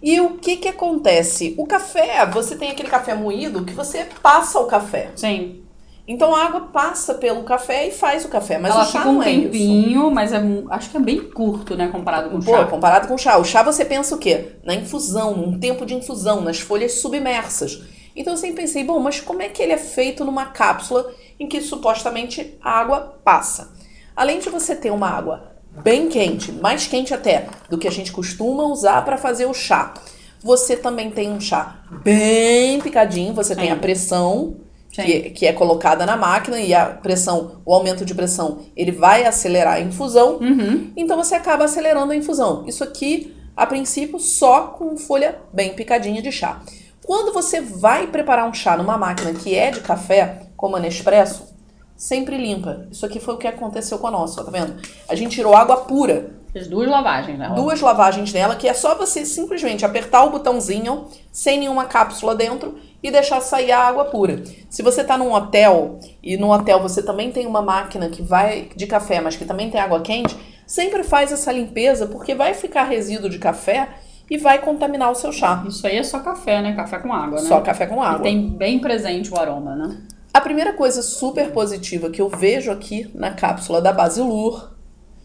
E 0.00 0.20
o 0.20 0.38
que 0.38 0.58
que 0.58 0.68
acontece? 0.68 1.56
O 1.58 1.66
café, 1.66 2.24
você 2.26 2.54
tem 2.54 2.70
aquele 2.70 2.88
café 2.88 3.16
moído 3.16 3.64
que 3.64 3.72
você 3.72 4.06
passa 4.22 4.60
o 4.60 4.66
café. 4.66 5.10
Sim. 5.16 5.64
Então 6.06 6.32
a 6.32 6.44
água 6.44 6.60
passa 6.72 7.14
pelo 7.14 7.42
café 7.42 7.88
e 7.88 7.90
faz 7.90 8.24
o 8.24 8.28
café, 8.28 8.58
mas 8.58 8.70
Ela 8.70 8.84
o 8.84 8.86
chá 8.86 8.98
fica 9.00 9.08
um 9.10 9.14
não 9.14 9.22
é 9.24 9.30
isso. 9.32 9.42
tempinho, 9.50 10.08
mas 10.08 10.32
é, 10.32 10.40
acho 10.70 10.90
que 10.90 10.96
é 10.96 11.00
bem 11.00 11.18
curto, 11.18 11.76
né, 11.76 11.88
comparado 11.88 12.30
com 12.30 12.36
o 12.36 12.44
Pô, 12.44 12.52
chá. 12.58 12.64
comparado 12.66 13.08
com 13.08 13.14
o 13.14 13.18
chá. 13.18 13.36
O 13.36 13.44
chá 13.44 13.64
você 13.64 13.84
pensa 13.84 14.14
o 14.14 14.18
quê? 14.18 14.52
Na 14.62 14.72
infusão, 14.72 15.36
num 15.36 15.58
tempo 15.58 15.84
de 15.84 15.94
infusão, 15.96 16.40
nas 16.40 16.60
folhas 16.60 16.92
submersas. 17.00 17.82
Então 18.14 18.34
eu 18.34 18.36
sempre 18.36 18.62
pensei, 18.62 18.84
bom, 18.84 19.00
mas 19.00 19.20
como 19.20 19.42
é 19.42 19.48
que 19.48 19.60
ele 19.60 19.72
é 19.72 19.78
feito 19.78 20.24
numa 20.24 20.46
cápsula 20.46 21.12
em 21.40 21.48
que 21.48 21.60
supostamente 21.60 22.56
a 22.62 22.70
água 22.70 23.18
passa? 23.24 23.72
Além 24.14 24.38
de 24.38 24.48
você 24.48 24.76
ter 24.76 24.92
uma 24.92 25.08
água 25.08 25.53
bem 25.82 26.08
quente, 26.08 26.52
mais 26.52 26.86
quente 26.86 27.12
até 27.12 27.46
do 27.68 27.78
que 27.78 27.88
a 27.88 27.90
gente 27.90 28.12
costuma 28.12 28.64
usar 28.64 29.04
para 29.04 29.16
fazer 29.16 29.46
o 29.46 29.54
chá, 29.54 29.94
você 30.42 30.76
também 30.76 31.10
tem 31.10 31.30
um 31.30 31.40
chá 31.40 31.78
bem 32.02 32.80
picadinho, 32.80 33.32
você 33.32 33.56
tem 33.56 33.66
Sim. 33.66 33.72
a 33.72 33.76
pressão 33.76 34.56
que, 34.90 35.30
que 35.30 35.46
é 35.46 35.52
colocada 35.52 36.06
na 36.06 36.16
máquina 36.16 36.60
e 36.60 36.72
a 36.72 36.86
pressão, 36.86 37.62
o 37.64 37.74
aumento 37.74 38.04
de 38.04 38.14
pressão, 38.14 38.58
ele 38.76 38.92
vai 38.92 39.24
acelerar 39.24 39.74
a 39.74 39.80
infusão. 39.80 40.36
Uhum. 40.36 40.92
Então 40.96 41.16
você 41.16 41.34
acaba 41.34 41.64
acelerando 41.64 42.12
a 42.12 42.16
infusão. 42.16 42.64
Isso 42.66 42.84
aqui, 42.84 43.34
a 43.56 43.66
princípio, 43.66 44.20
só 44.20 44.68
com 44.68 44.96
folha 44.96 45.38
bem 45.52 45.74
picadinha 45.74 46.22
de 46.22 46.30
chá. 46.30 46.62
Quando 47.04 47.32
você 47.32 47.60
vai 47.60 48.06
preparar 48.06 48.48
um 48.48 48.54
chá 48.54 48.76
numa 48.76 48.96
máquina 48.96 49.32
que 49.32 49.54
é 49.54 49.70
de 49.70 49.80
café, 49.80 50.42
como 50.56 50.76
a 50.76 50.80
Nespresso, 50.80 51.53
sempre 51.96 52.36
limpa. 52.36 52.86
Isso 52.90 53.04
aqui 53.06 53.20
foi 53.20 53.34
o 53.34 53.38
que 53.38 53.46
aconteceu 53.46 53.98
com 53.98 54.06
a 54.06 54.10
nossa, 54.10 54.40
ó, 54.40 54.44
tá 54.44 54.50
vendo? 54.50 54.74
A 55.08 55.14
gente 55.14 55.34
tirou 55.34 55.54
água 55.54 55.78
pura, 55.78 56.30
Fez 56.52 56.68
duas 56.68 56.88
lavagens, 56.88 57.36
né? 57.36 57.50
duas 57.56 57.80
lavagens 57.80 58.32
nela, 58.32 58.54
que 58.54 58.68
é 58.68 58.74
só 58.74 58.94
você 58.94 59.26
simplesmente 59.26 59.84
apertar 59.84 60.22
o 60.22 60.30
botãozinho, 60.30 61.06
sem 61.32 61.58
nenhuma 61.58 61.86
cápsula 61.86 62.32
dentro, 62.32 62.76
e 63.02 63.10
deixar 63.10 63.40
sair 63.40 63.72
a 63.72 63.80
água 63.80 64.04
pura. 64.04 64.40
Se 64.70 64.80
você 64.80 65.02
tá 65.02 65.18
num 65.18 65.32
hotel, 65.32 65.98
e 66.22 66.36
no 66.36 66.52
hotel 66.52 66.80
você 66.80 67.02
também 67.02 67.32
tem 67.32 67.44
uma 67.44 67.60
máquina 67.60 68.08
que 68.08 68.22
vai 68.22 68.68
de 68.76 68.86
café, 68.86 69.20
mas 69.20 69.34
que 69.36 69.44
também 69.44 69.68
tem 69.68 69.80
água 69.80 70.00
quente, 70.00 70.36
sempre 70.64 71.02
faz 71.02 71.32
essa 71.32 71.50
limpeza, 71.50 72.06
porque 72.06 72.36
vai 72.36 72.54
ficar 72.54 72.84
resíduo 72.84 73.28
de 73.28 73.40
café 73.40 73.88
e 74.30 74.38
vai 74.38 74.60
contaminar 74.60 75.10
o 75.10 75.14
seu 75.16 75.32
chá. 75.32 75.64
Isso 75.66 75.84
aí 75.84 75.96
é 75.96 76.04
só 76.04 76.20
café, 76.20 76.62
né? 76.62 76.72
Café 76.76 76.98
com 77.00 77.12
água, 77.12 77.42
né? 77.42 77.48
Só 77.48 77.60
café 77.62 77.86
com 77.86 77.96
E 78.00 78.06
água. 78.06 78.20
tem 78.22 78.48
bem 78.48 78.78
presente 78.78 79.32
o 79.34 79.36
aroma, 79.36 79.74
né? 79.74 79.96
A 80.34 80.40
primeira 80.40 80.72
coisa 80.72 81.00
super 81.00 81.52
positiva 81.52 82.10
que 82.10 82.20
eu 82.20 82.28
vejo 82.28 82.72
aqui 82.72 83.08
na 83.14 83.30
cápsula 83.30 83.80
da 83.80 83.92
Basilur, 83.92 84.72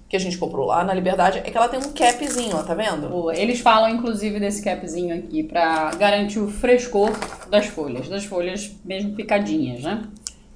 que 0.08 0.16
a 0.16 0.20
gente 0.20 0.38
comprou 0.38 0.68
lá 0.68 0.84
na 0.84 0.94
Liberdade, 0.94 1.40
é 1.40 1.42
que 1.42 1.58
ela 1.58 1.68
tem 1.68 1.80
um 1.80 1.92
capzinho, 1.94 2.56
ó, 2.56 2.62
tá 2.62 2.76
vendo? 2.76 3.32
Eles 3.32 3.60
falam, 3.60 3.90
inclusive, 3.90 4.40
desse 4.40 4.64
capzinho 4.64 5.16
aqui 5.16 5.42
pra 5.42 5.90
garantir 5.98 6.38
o 6.38 6.48
frescor 6.48 7.10
das 7.50 7.66
folhas. 7.66 8.08
Das 8.08 8.24
folhas 8.26 8.72
mesmo 8.86 9.16
picadinhas, 9.16 9.82
né? 9.82 10.04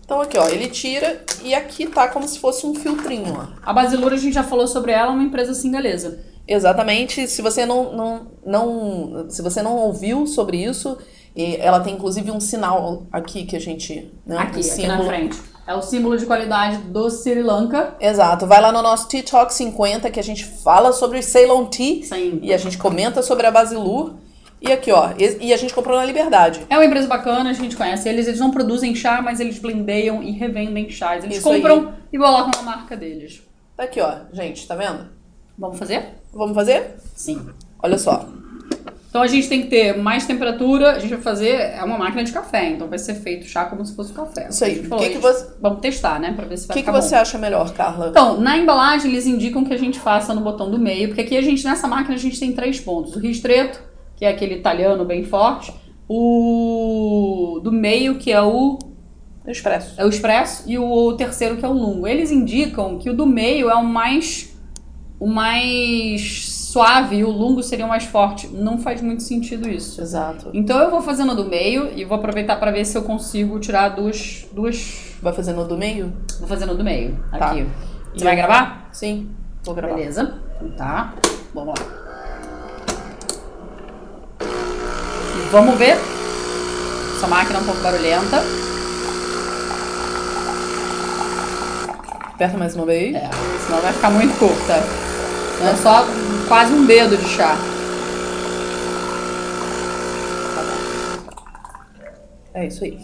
Então 0.05 0.21
aqui, 0.21 0.37
ó, 0.37 0.47
ele 0.47 0.67
tira 0.67 1.23
e 1.43 1.55
aqui 1.55 1.87
tá 1.87 2.07
como 2.07 2.27
se 2.27 2.37
fosse 2.37 2.67
um 2.67 2.75
filtrinho, 2.75 3.33
ó. 3.35 3.47
A 3.63 3.73
Basilura, 3.73 4.13
a 4.13 4.19
gente 4.19 4.33
já 4.33 4.43
falou 4.43 4.67
sobre 4.67 4.91
ela, 4.91 5.07
é 5.07 5.15
uma 5.15 5.23
empresa 5.23 5.55
singalesa. 5.55 6.23
Exatamente. 6.47 7.27
Se 7.27 7.41
você 7.41 7.65
não, 7.65 7.91
não, 7.95 8.27
não, 8.45 9.25
se 9.31 9.41
você 9.41 9.63
não 9.63 9.77
ouviu 9.77 10.27
sobre 10.27 10.63
isso, 10.63 10.95
e 11.35 11.55
ela 11.57 11.79
tem 11.79 11.95
inclusive 11.95 12.29
um 12.31 12.39
sinal 12.39 13.03
aqui 13.11 13.45
que 13.45 13.55
a 13.55 13.59
gente. 13.59 14.11
Né, 14.25 14.37
aqui, 14.37 14.45
um 14.45 14.59
aqui 14.59 14.63
símbolo. 14.63 14.97
na 14.97 15.05
frente. 15.05 15.41
É 15.65 15.73
o 15.73 15.81
símbolo 15.81 16.17
de 16.17 16.25
qualidade 16.25 16.77
do 16.77 17.09
Sri 17.09 17.41
Lanka. 17.41 17.95
Exato. 17.99 18.45
Vai 18.45 18.61
lá 18.61 18.71
no 18.71 18.81
nosso 18.81 19.07
Tea 19.07 19.23
Talk 19.23 19.53
50 19.53 20.11
que 20.11 20.19
a 20.19 20.23
gente 20.23 20.43
fala 20.43 20.91
sobre 20.91 21.21
Ceylon 21.21 21.65
Tea 21.65 22.03
Sim. 22.03 22.39
e 22.41 22.53
a 22.53 22.57
gente 22.57 22.77
comenta 22.77 23.21
sobre 23.21 23.47
a 23.47 23.51
Basilur. 23.51 24.15
E 24.61 24.71
aqui, 24.71 24.91
ó, 24.93 25.09
e, 25.41 25.53
a 25.53 25.57
gente 25.57 25.73
comprou 25.73 25.97
na 25.97 26.05
Liberdade. 26.05 26.65
É 26.69 26.77
uma 26.77 26.85
empresa 26.85 27.05
bacana, 27.05 27.49
a 27.49 27.53
gente 27.53 27.75
conhece 27.75 28.07
eles. 28.07 28.27
Eles 28.27 28.39
não 28.39 28.49
produzem 28.49 28.95
chá, 28.95 29.21
mas 29.21 29.41
eles 29.41 29.59
blendeiam 29.59 30.23
e 30.23 30.31
revendem 30.31 30.89
chás. 30.89 31.23
Eles 31.23 31.37
Isso 31.37 31.49
compram 31.49 31.93
e 32.11 32.17
colocam 32.17 32.61
a 32.61 32.63
marca 32.63 32.95
deles. 32.95 33.41
Tá 33.75 33.83
aqui, 33.83 33.99
ó, 33.99 34.19
gente, 34.31 34.65
tá 34.65 34.75
vendo? 34.75 35.07
Vamos 35.57 35.77
fazer? 35.77 36.13
Vamos 36.33 36.55
fazer? 36.55 36.95
Sim. 37.13 37.45
Olha 37.81 37.97
só. 37.97 38.25
Então 39.13 39.21
a 39.21 39.27
gente 39.27 39.47
tem 39.47 39.61
que 39.61 39.67
ter 39.67 39.95
mais 39.95 40.25
temperatura. 40.25 40.93
A 40.93 40.97
gente 40.97 41.11
vai 41.11 41.21
fazer. 41.21 41.49
É 41.49 41.83
uma 41.83 41.99
máquina 41.99 42.23
de 42.23 42.31
café, 42.31 42.69
então 42.69 42.87
vai 42.87 42.97
ser 42.97 43.13
feito 43.13 43.45
chá 43.45 43.65
como 43.65 43.85
se 43.85 43.95
fosse 43.95 44.11
café. 44.11 44.47
Isso 44.49 44.65
aí. 44.65 44.79
O 44.79 44.85
falou 44.85 45.03
que, 45.05 45.11
que 45.11 45.17
você, 45.19 45.53
Vamos 45.61 45.81
testar, 45.81 46.19
né? 46.19 46.33
Pra 46.33 46.45
ver 46.45 46.57
se 46.57 46.65
o 46.65 46.67
vai 46.69 46.73
que, 46.73 46.81
que 46.81 46.87
ficar 46.87 46.99
você 46.99 47.13
bom. 47.13 47.21
acha 47.21 47.37
melhor, 47.37 47.71
Carla? 47.75 48.07
Então, 48.07 48.41
na 48.41 48.57
embalagem 48.57 49.11
eles 49.11 49.27
indicam 49.27 49.63
que 49.63 49.71
a 49.71 49.77
gente 49.77 49.99
faça 49.99 50.33
no 50.33 50.41
botão 50.41 50.71
do 50.71 50.79
meio, 50.79 51.09
porque 51.09 51.21
aqui 51.21 51.37
a 51.37 51.43
gente, 51.43 51.63
nessa 51.63 51.87
máquina, 51.87 52.15
a 52.15 52.17
gente 52.17 52.39
tem 52.39 52.53
três 52.53 52.79
pontos. 52.79 53.15
O 53.15 53.19
ristreto, 53.19 53.79
que 54.15 54.25
é 54.25 54.29
aquele 54.29 54.55
italiano 54.55 55.05
bem 55.05 55.23
forte. 55.23 55.71
O 56.09 57.59
do 57.63 57.71
meio, 57.71 58.15
que 58.15 58.31
é 58.31 58.41
o, 58.41 58.79
Expresso. 59.45 59.93
é 59.95 60.03
o 60.03 60.09
expresso. 60.09 60.63
E 60.65 60.79
o 60.79 61.13
terceiro, 61.13 61.57
que 61.57 61.63
é 61.63 61.69
o 61.69 61.73
lungo. 61.73 62.07
Eles 62.07 62.31
indicam 62.31 62.97
que 62.97 63.11
o 63.11 63.13
do 63.13 63.27
meio 63.27 63.69
é 63.69 63.75
o 63.75 63.85
mais, 63.85 64.57
o 65.19 65.27
mais 65.27 66.52
suave 66.73 67.17
e 67.17 67.23
o 67.23 67.29
lungo 67.29 67.61
seria 67.61 67.85
o 67.85 67.89
mais 67.89 68.03
forte. 68.05 68.47
Não 68.47 68.79
faz 68.79 68.99
muito 69.01 69.21
sentido 69.21 69.69
isso. 69.69 70.01
Exato. 70.01 70.49
Então 70.53 70.79
eu 70.81 70.89
vou 70.89 71.01
fazendo 71.01 71.35
do 71.35 71.45
meio 71.45 71.91
e 71.95 72.03
vou 72.03 72.17
aproveitar 72.17 72.55
para 72.55 72.71
ver 72.71 72.83
se 72.85 72.97
eu 72.97 73.03
consigo 73.03 73.59
tirar 73.59 73.89
duas, 73.89 74.45
duas... 74.51 75.13
Vai 75.21 75.31
fazendo 75.33 75.63
do 75.65 75.77
meio? 75.77 76.11
Vou 76.39 76.47
fazendo 76.47 76.75
do 76.75 76.83
meio, 76.83 77.17
Tá. 77.31 77.47
aqui. 77.51 77.67
Você 78.13 78.21
E 78.21 78.23
vai 78.23 78.33
eu- 78.33 78.37
gravar? 78.37 78.89
Sim. 78.91 79.29
Vou 79.63 79.75
gravar. 79.75 79.95
Beleza. 79.95 80.33
Então 80.55 80.71
tá. 80.75 81.13
Vamos 81.53 81.75
lá. 81.79 81.85
E 84.41 85.49
vamos 85.51 85.75
ver. 85.77 85.95
Essa 87.15 87.27
máquina 87.27 87.59
é 87.59 87.61
um 87.61 87.65
pouco 87.65 87.81
barulhenta. 87.81 88.43
Aperta 92.33 92.57
mais 92.57 92.75
uma 92.75 92.85
vez. 92.85 93.15
É, 93.15 93.29
senão 93.65 93.79
vai 93.79 93.93
ficar 93.93 94.09
muito 94.09 94.37
curta. 94.39 95.02
É 95.65 95.75
só 95.77 96.05
quase 96.47 96.73
um 96.73 96.85
dedo 96.85 97.15
de 97.17 97.27
chá. 97.29 97.57
É 102.53 102.67
isso 102.67 102.83
aí. 102.83 102.99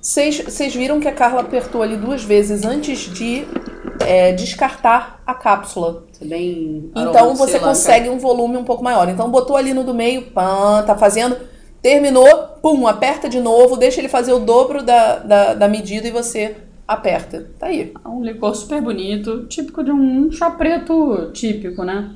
Vocês 0.00 0.74
viram 0.74 0.98
que 0.98 1.08
a 1.08 1.12
Carla 1.12 1.42
apertou 1.42 1.82
ali 1.82 1.96
duas 1.96 2.22
vezes 2.22 2.64
antes 2.64 3.00
de 3.00 3.46
é, 4.00 4.32
descartar 4.32 5.22
a 5.26 5.34
cápsula. 5.34 6.04
Bem 6.20 6.90
Então 6.96 7.34
você 7.34 7.58
consegue 7.58 8.08
um 8.08 8.18
volume 8.18 8.56
um 8.56 8.64
pouco 8.64 8.82
maior. 8.82 9.08
Então 9.08 9.30
botou 9.30 9.56
ali 9.56 9.72
no 9.72 9.84
do 9.84 9.94
meio, 9.94 10.30
pã, 10.30 10.82
tá 10.86 10.96
fazendo, 10.96 11.36
terminou, 11.82 12.28
pum, 12.62 12.86
aperta 12.86 13.28
de 13.28 13.40
novo, 13.40 13.76
deixa 13.76 14.00
ele 14.00 14.08
fazer 14.08 14.32
o 14.32 14.38
dobro 14.38 14.82
da, 14.82 15.18
da, 15.18 15.54
da 15.54 15.68
medida 15.68 16.08
e 16.08 16.10
você 16.10 16.56
aperta. 16.86 17.50
Tá 17.58 17.66
aí. 17.66 17.92
É 18.04 18.08
um 18.08 18.22
licor 18.22 18.54
super 18.54 18.80
bonito, 18.82 19.46
típico 19.46 19.82
de 19.82 19.90
um 19.90 20.30
chá 20.30 20.50
preto 20.50 21.30
típico, 21.32 21.84
né? 21.84 22.14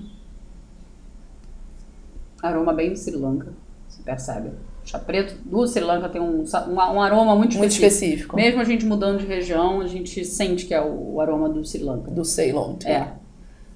Aroma 2.42 2.72
bem 2.72 2.94
Sri 2.94 3.16
Lanka, 3.16 3.52
você 3.88 4.02
percebe. 4.02 4.50
Chá 4.84 4.98
preto 4.98 5.34
do 5.44 5.66
Sri 5.66 5.82
Lanka 5.84 6.08
tem 6.08 6.20
um, 6.20 6.44
um, 6.44 6.72
um 6.74 7.00
aroma 7.00 7.34
muito 7.34 7.58
Muito 7.58 7.72
específico. 7.72 7.86
específico. 7.86 8.36
Mesmo 8.36 8.60
a 8.60 8.64
gente 8.64 8.86
mudando 8.86 9.18
de 9.18 9.26
região, 9.26 9.80
a 9.80 9.86
gente 9.86 10.24
sente 10.24 10.64
que 10.66 10.72
é 10.72 10.80
o, 10.80 11.14
o 11.14 11.20
aroma 11.20 11.48
do 11.48 11.64
Sri 11.64 11.82
Lanka. 11.82 12.10
Do 12.10 12.24
Ceylon. 12.24 12.74
Tea. 12.74 12.90
É. 12.92 13.12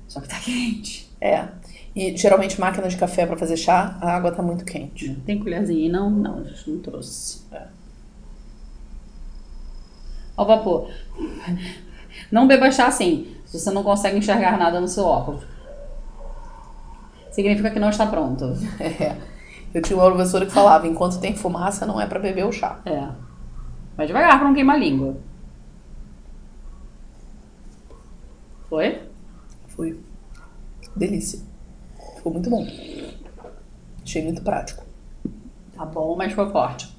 Só 0.08 0.20
que 0.20 0.28
tá 0.28 0.38
quente. 0.38 1.11
É. 1.20 1.49
E 1.94 2.16
geralmente 2.16 2.58
máquina 2.58 2.88
de 2.88 2.96
café 2.96 3.26
pra 3.26 3.37
fazer 3.37 3.56
chá, 3.56 3.99
a 4.00 4.16
água 4.16 4.32
tá 4.32 4.42
muito 4.42 4.64
quente. 4.64 5.14
Tem 5.26 5.38
colherzinha? 5.38 5.90
Não, 5.92 6.08
não, 6.08 6.38
a 6.38 6.44
gente 6.44 6.70
não 6.70 6.78
trouxe. 6.78 7.42
É. 7.52 7.62
Ao 10.42 10.46
vapor. 10.46 10.90
Não 12.32 12.49
beba 12.49 12.68
chá 12.72 12.88
assim, 12.88 13.37
se 13.46 13.61
você 13.61 13.70
não 13.70 13.84
consegue 13.84 14.18
enxergar 14.18 14.58
nada 14.58 14.80
no 14.80 14.88
seu 14.88 15.04
óculos. 15.04 15.44
Significa 17.30 17.70
que 17.70 17.78
não 17.78 17.90
está 17.90 18.06
pronto. 18.06 18.52
É. 18.80 19.16
Eu 19.72 19.80
tinha 19.80 19.96
uma 19.96 20.04
professora 20.11 20.44
que 20.44 20.52
falava, 20.52 20.87
enquanto 20.87 21.18
tem 21.18 21.34
fumaça, 21.34 21.87
não 21.87 21.99
é 21.99 22.06
pra 22.06 22.18
beber 22.18 22.44
o 22.44 22.52
chá. 22.52 22.80
É. 22.84 23.08
Vai 23.96 24.06
devagar 24.06 24.38
pra 24.38 24.46
não 24.46 24.54
queimar 24.54 24.76
a 24.76 24.78
língua. 24.78 25.16
Foi? 28.68 29.00
Foi. 29.68 29.99
Delícia. 30.94 31.40
Ficou 32.16 32.32
muito 32.32 32.50
bom. 32.50 32.66
Achei 34.04 34.22
muito 34.25 34.42
prático. 34.42 34.84
Tá 35.75 35.87
bom, 35.87 36.14
mas 36.16 36.32
ficou 36.32 36.50
forte. 36.50 36.94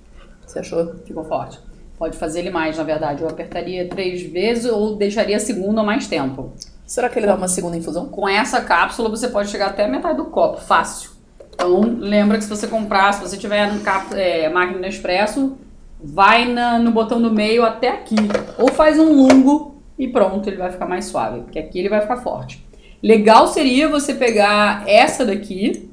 Você 0.48 0.60
achou? 0.60 0.96
Ficou 1.06 1.24
forte. 1.26 1.60
Pode 2.04 2.18
fazer 2.18 2.40
ele 2.40 2.50
mais, 2.50 2.78
na 2.78 2.84
verdade. 2.84 3.24
Eu 3.24 3.30
apertaria 3.30 3.88
três 3.88 4.22
vezes 4.24 4.70
ou 4.70 4.98
deixaria 4.98 5.38
a 5.38 5.40
segunda 5.40 5.82
mais 5.84 6.06
tempo. 6.06 6.52
Será 6.86 7.08
que 7.08 7.18
ele 7.18 7.26
dá 7.26 7.34
uma 7.34 7.48
segunda 7.48 7.78
infusão? 7.78 8.08
Com 8.08 8.28
essa 8.28 8.60
cápsula 8.60 9.08
você 9.08 9.30
pode 9.30 9.50
chegar 9.50 9.68
até 9.68 9.86
a 9.86 9.88
metade 9.88 10.18
do 10.18 10.26
copo, 10.26 10.60
fácil. 10.60 11.12
Então 11.54 11.80
lembra 11.80 12.38
que 12.38 12.44
se 12.44 12.50
você 12.50 12.68
comprar, 12.68 13.14
se 13.14 13.22
você 13.22 13.38
tiver 13.38 13.72
no 13.72 13.80
cap, 13.80 14.14
é, 14.20 14.50
máquina 14.50 14.80
Nespresso, 14.80 15.58
vai 15.98 16.44
na- 16.44 16.78
no 16.78 16.92
botão 16.92 17.22
do 17.22 17.32
meio 17.32 17.64
até 17.64 17.88
aqui. 17.88 18.16
Ou 18.58 18.68
faz 18.68 19.00
um 19.00 19.10
lungo 19.14 19.82
e 19.98 20.06
pronto, 20.06 20.50
ele 20.50 20.58
vai 20.58 20.74
ficar 20.74 20.86
mais 20.86 21.06
suave, 21.06 21.40
porque 21.44 21.58
aqui 21.58 21.80
ele 21.80 21.88
vai 21.88 22.02
ficar 22.02 22.18
forte. 22.18 22.62
Legal 23.02 23.48
seria 23.48 23.88
você 23.88 24.14
pegar 24.14 24.84
essa 24.86 25.26
daqui 25.26 25.90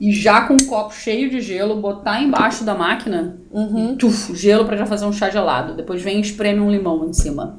e 0.00 0.12
já 0.12 0.42
com 0.42 0.54
um 0.54 0.66
copo 0.68 0.94
cheio 0.94 1.28
de 1.30 1.40
gelo, 1.40 1.76
botar 1.80 2.20
embaixo 2.22 2.64
da 2.64 2.74
máquina, 2.74 3.36
Uhum. 3.50 3.96
tuf, 3.96 4.34
gelo 4.36 4.64
pra 4.64 4.76
já 4.76 4.86
fazer 4.86 5.04
um 5.06 5.12
chá 5.12 5.28
gelado. 5.30 5.74
Depois 5.74 6.00
vem 6.02 6.18
e 6.18 6.20
espreme 6.20 6.60
um 6.60 6.70
limão 6.70 7.04
em 7.08 7.12
cima. 7.12 7.58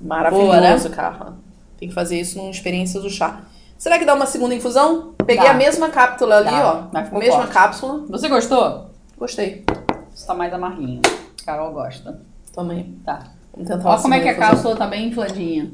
Maravilhoso, 0.00 0.46
Boa, 0.46 0.60
né? 0.60 0.78
Carla. 0.94 1.36
Tem 1.78 1.88
que 1.88 1.94
fazer 1.94 2.20
isso 2.20 2.38
numa 2.38 2.50
experiência 2.50 3.00
do 3.00 3.10
chá. 3.10 3.40
Será 3.76 3.98
que 3.98 4.04
dá 4.04 4.14
uma 4.14 4.26
segunda 4.26 4.54
infusão? 4.54 5.14
Peguei 5.26 5.44
Dá. 5.44 5.50
a 5.52 5.54
mesma 5.54 5.88
cápsula 5.88 6.36
ali, 6.38 6.50
Dá, 6.50 6.88
ó. 6.92 7.18
mesma 7.18 7.38
forte. 7.38 7.52
cápsula. 7.52 8.04
Você 8.08 8.28
gostou? 8.28 8.90
Gostei. 9.16 9.64
Isso 10.14 10.26
tá 10.26 10.34
mais 10.34 10.52
amarguinho. 10.52 11.02
Carol 11.44 11.72
gosta. 11.72 12.20
Também. 12.52 12.98
Tá. 13.04 13.20
Vamos 13.52 13.68
tentar 13.68 13.82
uma 13.84 13.92
Olha 13.94 14.02
como 14.02 14.14
é 14.14 14.20
que 14.20 14.28
a 14.28 14.32
infusão. 14.32 14.50
cápsula 14.50 14.76
tá 14.76 14.86
bem 14.86 15.08
infladinha. 15.08 15.70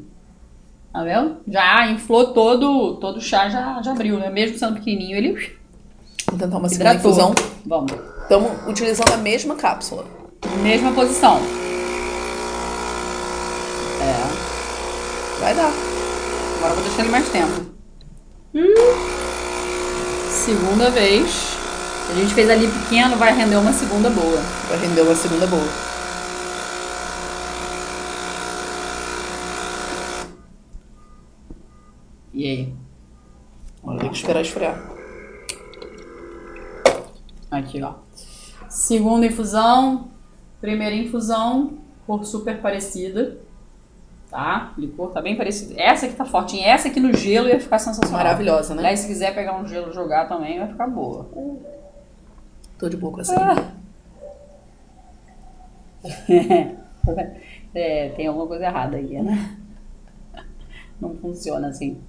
Tá 0.92 1.02
vendo? 1.02 1.36
Já 1.48 1.90
inflou 1.90 2.32
todo, 2.32 2.94
todo 2.96 3.16
o 3.16 3.20
chá, 3.20 3.48
já, 3.48 3.80
já 3.82 3.92
abriu, 3.92 4.18
né? 4.18 4.30
Mesmo 4.30 4.58
sendo 4.58 4.74
pequenininho, 4.74 5.16
ele 5.16 5.58
Vamos 6.26 6.42
tentar 6.42 6.58
uma 6.58 6.68
segunda 6.68 6.94
hidratou. 6.94 7.10
infusão. 7.10 7.34
Vamos. 7.66 7.92
Estamos 8.22 8.50
utilizando 8.66 9.12
a 9.12 9.16
mesma 9.16 9.54
cápsula. 9.54 10.04
Mesma 10.62 10.92
posição. 10.92 11.40
É. 14.00 15.40
Vai 15.40 15.54
dar. 15.54 15.72
Agora 16.56 16.72
eu 16.72 16.74
vou 16.76 16.84
deixar 16.84 17.02
ele 17.02 17.10
mais 17.10 17.28
tempo. 17.28 17.60
Hum. 18.54 18.74
Segunda 20.30 20.90
vez. 20.90 21.54
A 22.10 22.14
gente 22.14 22.34
fez 22.34 22.50
ali 22.50 22.68
pequeno, 22.68 23.16
vai 23.16 23.34
render 23.34 23.56
uma 23.56 23.72
segunda 23.72 24.10
boa. 24.10 24.40
Vai 24.68 24.78
render 24.78 25.00
uma 25.02 25.14
segunda 25.14 25.46
boa. 25.46 25.68
E 32.32 32.46
aí? 32.46 32.74
Vamos 33.82 34.02
ter 34.02 34.08
que 34.10 34.16
esperar 34.16 34.42
esfriar. 34.42 34.93
Aqui, 37.54 37.82
ó. 37.82 37.94
Segunda 38.68 39.26
infusão. 39.26 40.08
Primeira 40.60 40.94
infusão. 40.94 41.78
Cor 42.06 42.24
super 42.24 42.60
parecida. 42.60 43.38
Tá? 44.30 44.72
Licor 44.76 45.10
tá 45.10 45.22
bem 45.22 45.36
parecido. 45.36 45.74
Essa 45.76 46.06
aqui 46.06 46.16
tá 46.16 46.24
fortinha. 46.24 46.66
Essa 46.66 46.88
aqui 46.88 46.98
no 46.98 47.14
gelo 47.14 47.48
ia 47.48 47.60
ficar 47.60 47.78
sensacional. 47.78 48.24
Maravilhosa, 48.24 48.74
né? 48.74 48.96
Se 48.96 49.06
quiser 49.06 49.34
pegar 49.34 49.56
um 49.56 49.66
gelo 49.66 49.90
e 49.90 49.94
jogar 49.94 50.26
também, 50.26 50.58
vai 50.58 50.68
ficar 50.68 50.88
boa. 50.88 51.28
Tô 52.78 52.88
de 52.88 52.96
boa 52.96 53.12
com 53.12 53.20
essa. 53.20 53.74
é, 57.74 58.08
tem 58.10 58.26
alguma 58.26 58.46
coisa 58.46 58.64
errada 58.64 58.96
aí, 58.96 59.22
né? 59.22 59.56
Não 61.00 61.14
funciona 61.16 61.68
assim. 61.68 62.00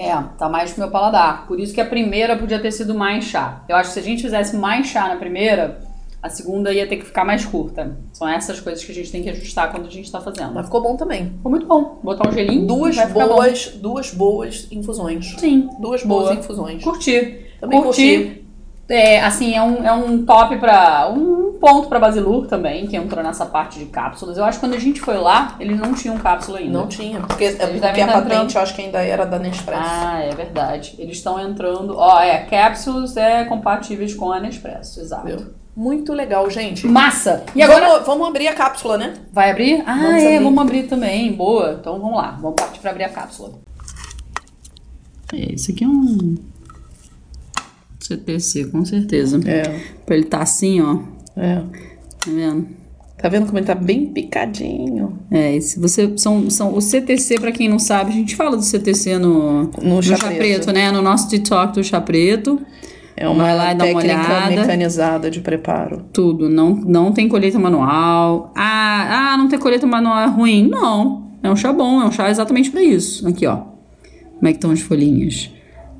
É, 0.00 0.16
tá 0.38 0.48
mais 0.48 0.72
pro 0.72 0.82
meu 0.82 0.90
paladar. 0.90 1.46
Por 1.46 1.60
isso 1.60 1.74
que 1.74 1.80
a 1.80 1.84
primeira 1.84 2.36
podia 2.36 2.58
ter 2.60 2.72
sido 2.72 2.94
mais 2.94 3.24
chá. 3.24 3.62
Eu 3.68 3.76
acho 3.76 3.90
que 3.90 3.94
se 3.94 4.00
a 4.00 4.02
gente 4.02 4.22
fizesse 4.22 4.56
mais 4.56 4.86
chá 4.86 5.08
na 5.08 5.16
primeira, 5.16 5.80
A 6.22 6.28
segunda 6.28 6.70
ia 6.70 6.86
ter 6.86 6.96
que 6.96 7.04
ficar 7.06 7.24
mais 7.24 7.46
curta. 7.46 7.96
São 8.12 8.28
essas 8.28 8.60
coisas 8.60 8.84
que 8.84 8.92
a 8.92 8.94
gente 8.94 9.10
tem 9.10 9.22
que 9.22 9.30
ajustar 9.30 9.70
quando 9.70 9.86
a 9.86 9.90
gente 9.90 10.12
tá 10.12 10.20
fazendo. 10.20 10.52
Mas 10.52 10.66
ficou 10.66 10.82
bom 10.82 10.94
também. 10.94 11.30
Ficou 11.30 11.50
muito 11.50 11.66
bom. 11.66 11.98
Botar 12.02 12.28
um 12.28 12.32
gelinho. 12.32 12.66
Duas 12.66 12.96
boas, 13.10 13.66
duas 13.80 14.12
boas 14.12 14.68
infusões. 14.70 15.34
Sim. 15.38 15.70
Duas 15.80 16.02
Boa. 16.04 16.24
boas 16.24 16.38
infusões. 16.38 16.84
Curti. 16.84 17.46
Também 17.58 17.82
curti. 17.82 18.44
É, 18.86 19.22
assim, 19.22 19.54
é 19.54 19.62
um, 19.62 19.82
é 19.82 19.92
um 19.92 20.22
top 20.26 20.58
pra. 20.58 21.10
um 21.10 21.49
ponto 21.60 21.88
pra 21.88 22.00
Basilur 22.00 22.46
também, 22.46 22.86
que 22.86 22.96
entrou 22.96 23.22
nessa 23.22 23.44
parte 23.44 23.78
de 23.78 23.84
cápsulas. 23.86 24.38
Eu 24.38 24.44
acho 24.44 24.58
que 24.58 24.66
quando 24.66 24.74
a 24.74 24.78
gente 24.80 25.00
foi 25.00 25.18
lá, 25.18 25.56
eles 25.60 25.78
não 25.78 25.92
tinham 25.92 26.16
cápsula 26.18 26.58
ainda. 26.58 26.72
Não 26.72 26.86
tinha, 26.88 27.20
porque, 27.20 27.44
é 27.44 27.66
porque 27.66 28.00
a 28.00 28.06
tá 28.06 28.12
patente 28.14 28.26
entrando. 28.32 28.54
eu 28.54 28.60
acho 28.62 28.74
que 28.74 28.82
ainda 28.82 28.98
era 29.02 29.24
da 29.26 29.38
Nespresso. 29.38 29.82
Ah, 29.84 30.20
é 30.22 30.34
verdade. 30.34 30.94
Eles 30.98 31.18
estão 31.18 31.38
entrando. 31.38 31.94
Ó, 31.96 32.20
é, 32.20 32.38
cápsulas 32.46 33.16
é 33.16 33.44
compatíveis 33.44 34.14
com 34.14 34.32
a 34.32 34.40
Nespresso, 34.40 35.00
exato. 35.00 35.26
Viu? 35.26 35.60
Muito 35.76 36.12
legal, 36.12 36.50
gente. 36.50 36.86
Massa! 36.86 37.44
E 37.54 37.62
agora. 37.62 37.86
vamos, 37.88 38.06
vamos 38.06 38.28
abrir 38.28 38.48
a 38.48 38.54
cápsula, 38.54 38.98
né? 38.98 39.14
Vai 39.32 39.50
abrir? 39.50 39.82
Ah, 39.86 39.94
Vamos 39.96 40.22
é, 40.22 40.34
abrir. 40.34 40.44
vamos 40.44 40.60
abrir 40.62 40.82
também. 40.88 41.32
Boa. 41.32 41.76
Então 41.80 41.98
vamos 42.00 42.16
lá. 42.16 42.32
Vamos 42.40 42.56
partir 42.56 42.80
pra 42.80 42.90
abrir 42.90 43.04
a 43.04 43.08
cápsula. 43.08 43.52
É, 45.32 45.52
esse 45.54 45.72
aqui 45.72 45.84
é 45.84 45.88
um. 45.88 46.36
CTC, 48.00 48.64
com 48.66 48.84
certeza. 48.84 49.40
É, 49.48 49.62
Pra 50.04 50.16
ele 50.16 50.24
tá 50.24 50.40
assim, 50.42 50.80
ó. 50.80 50.98
É. 51.40 51.62
Tá 52.24 52.30
vendo? 52.30 52.66
Tá 53.20 53.28
vendo 53.28 53.46
como 53.46 53.58
ele 53.58 53.66
tá 53.66 53.74
bem 53.74 54.06
picadinho? 54.06 55.18
É, 55.30 55.54
esse, 55.54 55.78
você, 55.78 56.10
são, 56.16 56.48
são, 56.48 56.74
o 56.74 56.80
CTC, 56.80 57.38
pra 57.38 57.52
quem 57.52 57.68
não 57.68 57.78
sabe, 57.78 58.10
a 58.10 58.14
gente 58.14 58.34
fala 58.34 58.56
do 58.56 58.62
CTC 58.62 59.18
no, 59.18 59.64
No 59.82 59.96
no 59.96 60.02
chá 60.02 60.16
chá 60.16 60.26
preto. 60.28 60.38
preto, 60.38 60.72
né? 60.72 60.90
No 60.90 61.02
nosso 61.02 61.28
TikTok 61.28 61.74
do 61.74 61.84
chá 61.84 62.00
preto. 62.00 62.58
É 63.16 63.28
uma 63.28 63.44
Vai 63.44 63.54
lá 63.54 63.72
e 63.72 63.74
dá 63.74 63.84
uma 63.84 63.98
olhada. 64.00 64.56
mecanizada 64.56 65.30
de 65.30 65.40
preparo. 65.40 66.04
Tudo. 66.12 66.48
Não, 66.48 66.70
não 66.74 67.12
tem 67.12 67.28
colheita 67.28 67.58
manual. 67.58 68.50
Ah, 68.56 69.32
ah, 69.34 69.36
não 69.36 69.48
ter 69.48 69.58
colheita 69.58 69.86
manual 69.86 70.18
é 70.22 70.26
ruim. 70.26 70.68
Não. 70.68 71.28
É 71.42 71.50
um 71.50 71.56
chá 71.56 71.70
bom, 71.72 72.00
é 72.00 72.06
um 72.06 72.12
chá 72.12 72.30
exatamente 72.30 72.70
pra 72.70 72.82
isso. 72.82 73.28
Aqui, 73.28 73.46
ó. 73.46 73.56
Como 73.56 74.48
é 74.48 74.52
que 74.52 74.56
estão 74.56 74.70
as 74.70 74.80
folhinhas? 74.80 75.50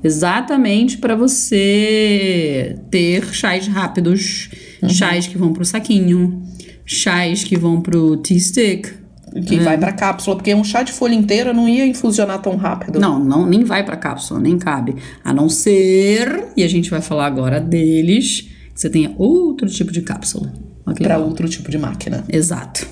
Exatamente 0.03 0.97
pra 0.97 1.13
você 1.15 2.75
ter 2.89 3.23
chás 3.31 3.67
rápidos, 3.67 4.49
chás 4.89 5.27
que 5.27 5.37
vão 5.37 5.53
pro 5.53 5.65
saquinho, 5.65 6.43
chás 6.85 7.43
que 7.43 7.57
vão 7.57 7.81
pro 7.81 8.17
tea 8.17 8.39
stick. 8.39 9.01
Que 9.47 9.59
vai 9.59 9.77
pra 9.77 9.93
cápsula, 9.93 10.35
porque 10.35 10.53
um 10.53 10.63
chá 10.63 10.83
de 10.83 10.91
folha 10.91 11.13
inteira 11.15 11.53
não 11.53 11.67
ia 11.67 11.85
infusionar 11.85 12.41
tão 12.41 12.57
rápido. 12.57 12.99
Não, 12.99 13.17
não, 13.17 13.45
nem 13.45 13.63
vai 13.63 13.81
pra 13.81 13.95
cápsula, 13.95 14.41
nem 14.41 14.57
cabe. 14.57 14.95
A 15.23 15.33
não 15.33 15.47
ser, 15.47 16.49
e 16.57 16.63
a 16.63 16.67
gente 16.67 16.89
vai 16.89 17.01
falar 17.01 17.27
agora 17.27 17.61
deles, 17.61 18.41
que 18.73 18.81
você 18.81 18.89
tenha 18.89 19.15
outro 19.17 19.69
tipo 19.69 19.89
de 19.89 20.01
cápsula. 20.01 20.51
Pra 20.83 20.93
legal. 20.93 21.23
outro 21.23 21.47
tipo 21.47 21.71
de 21.71 21.77
máquina. 21.77 22.25
Exato. 22.27 22.85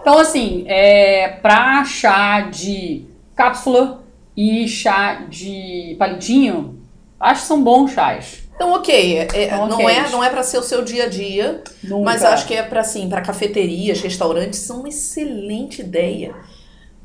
Então, 0.00 0.18
assim, 0.18 0.64
é, 0.68 1.28
pra 1.42 1.84
chá 1.84 2.42
de 2.42 3.06
cápsula 3.34 4.04
e 4.36 4.68
chá 4.68 5.26
de 5.28 5.96
palitinho, 5.98 6.78
acho 7.18 7.42
que 7.42 7.48
são 7.48 7.64
bons 7.64 7.92
chás. 7.92 8.43
Então, 8.54 8.72
ok. 8.72 9.18
é- 9.18 9.28
é- 9.34 9.44
Então, 9.46 9.66
não, 9.66 9.76
ok. 9.78 9.86
é, 9.86 10.08
não 10.10 10.22
é 10.22 10.30
pra 10.30 10.42
ser 10.42 10.58
o 10.58 10.62
seu 10.62 10.82
dia 10.82 11.04
a 11.04 11.08
dia, 11.08 11.62
Nunca. 11.82 12.04
mas 12.04 12.24
acho 12.24 12.46
que 12.46 12.54
é 12.54 12.62
pra, 12.62 12.80
assim, 12.80 13.08
pra 13.08 13.20
cafeterias, 13.20 14.00
restaurantes, 14.00 14.60
são 14.60 14.78
uma 14.80 14.88
excelente 14.88 15.80
ideia. 15.80 16.34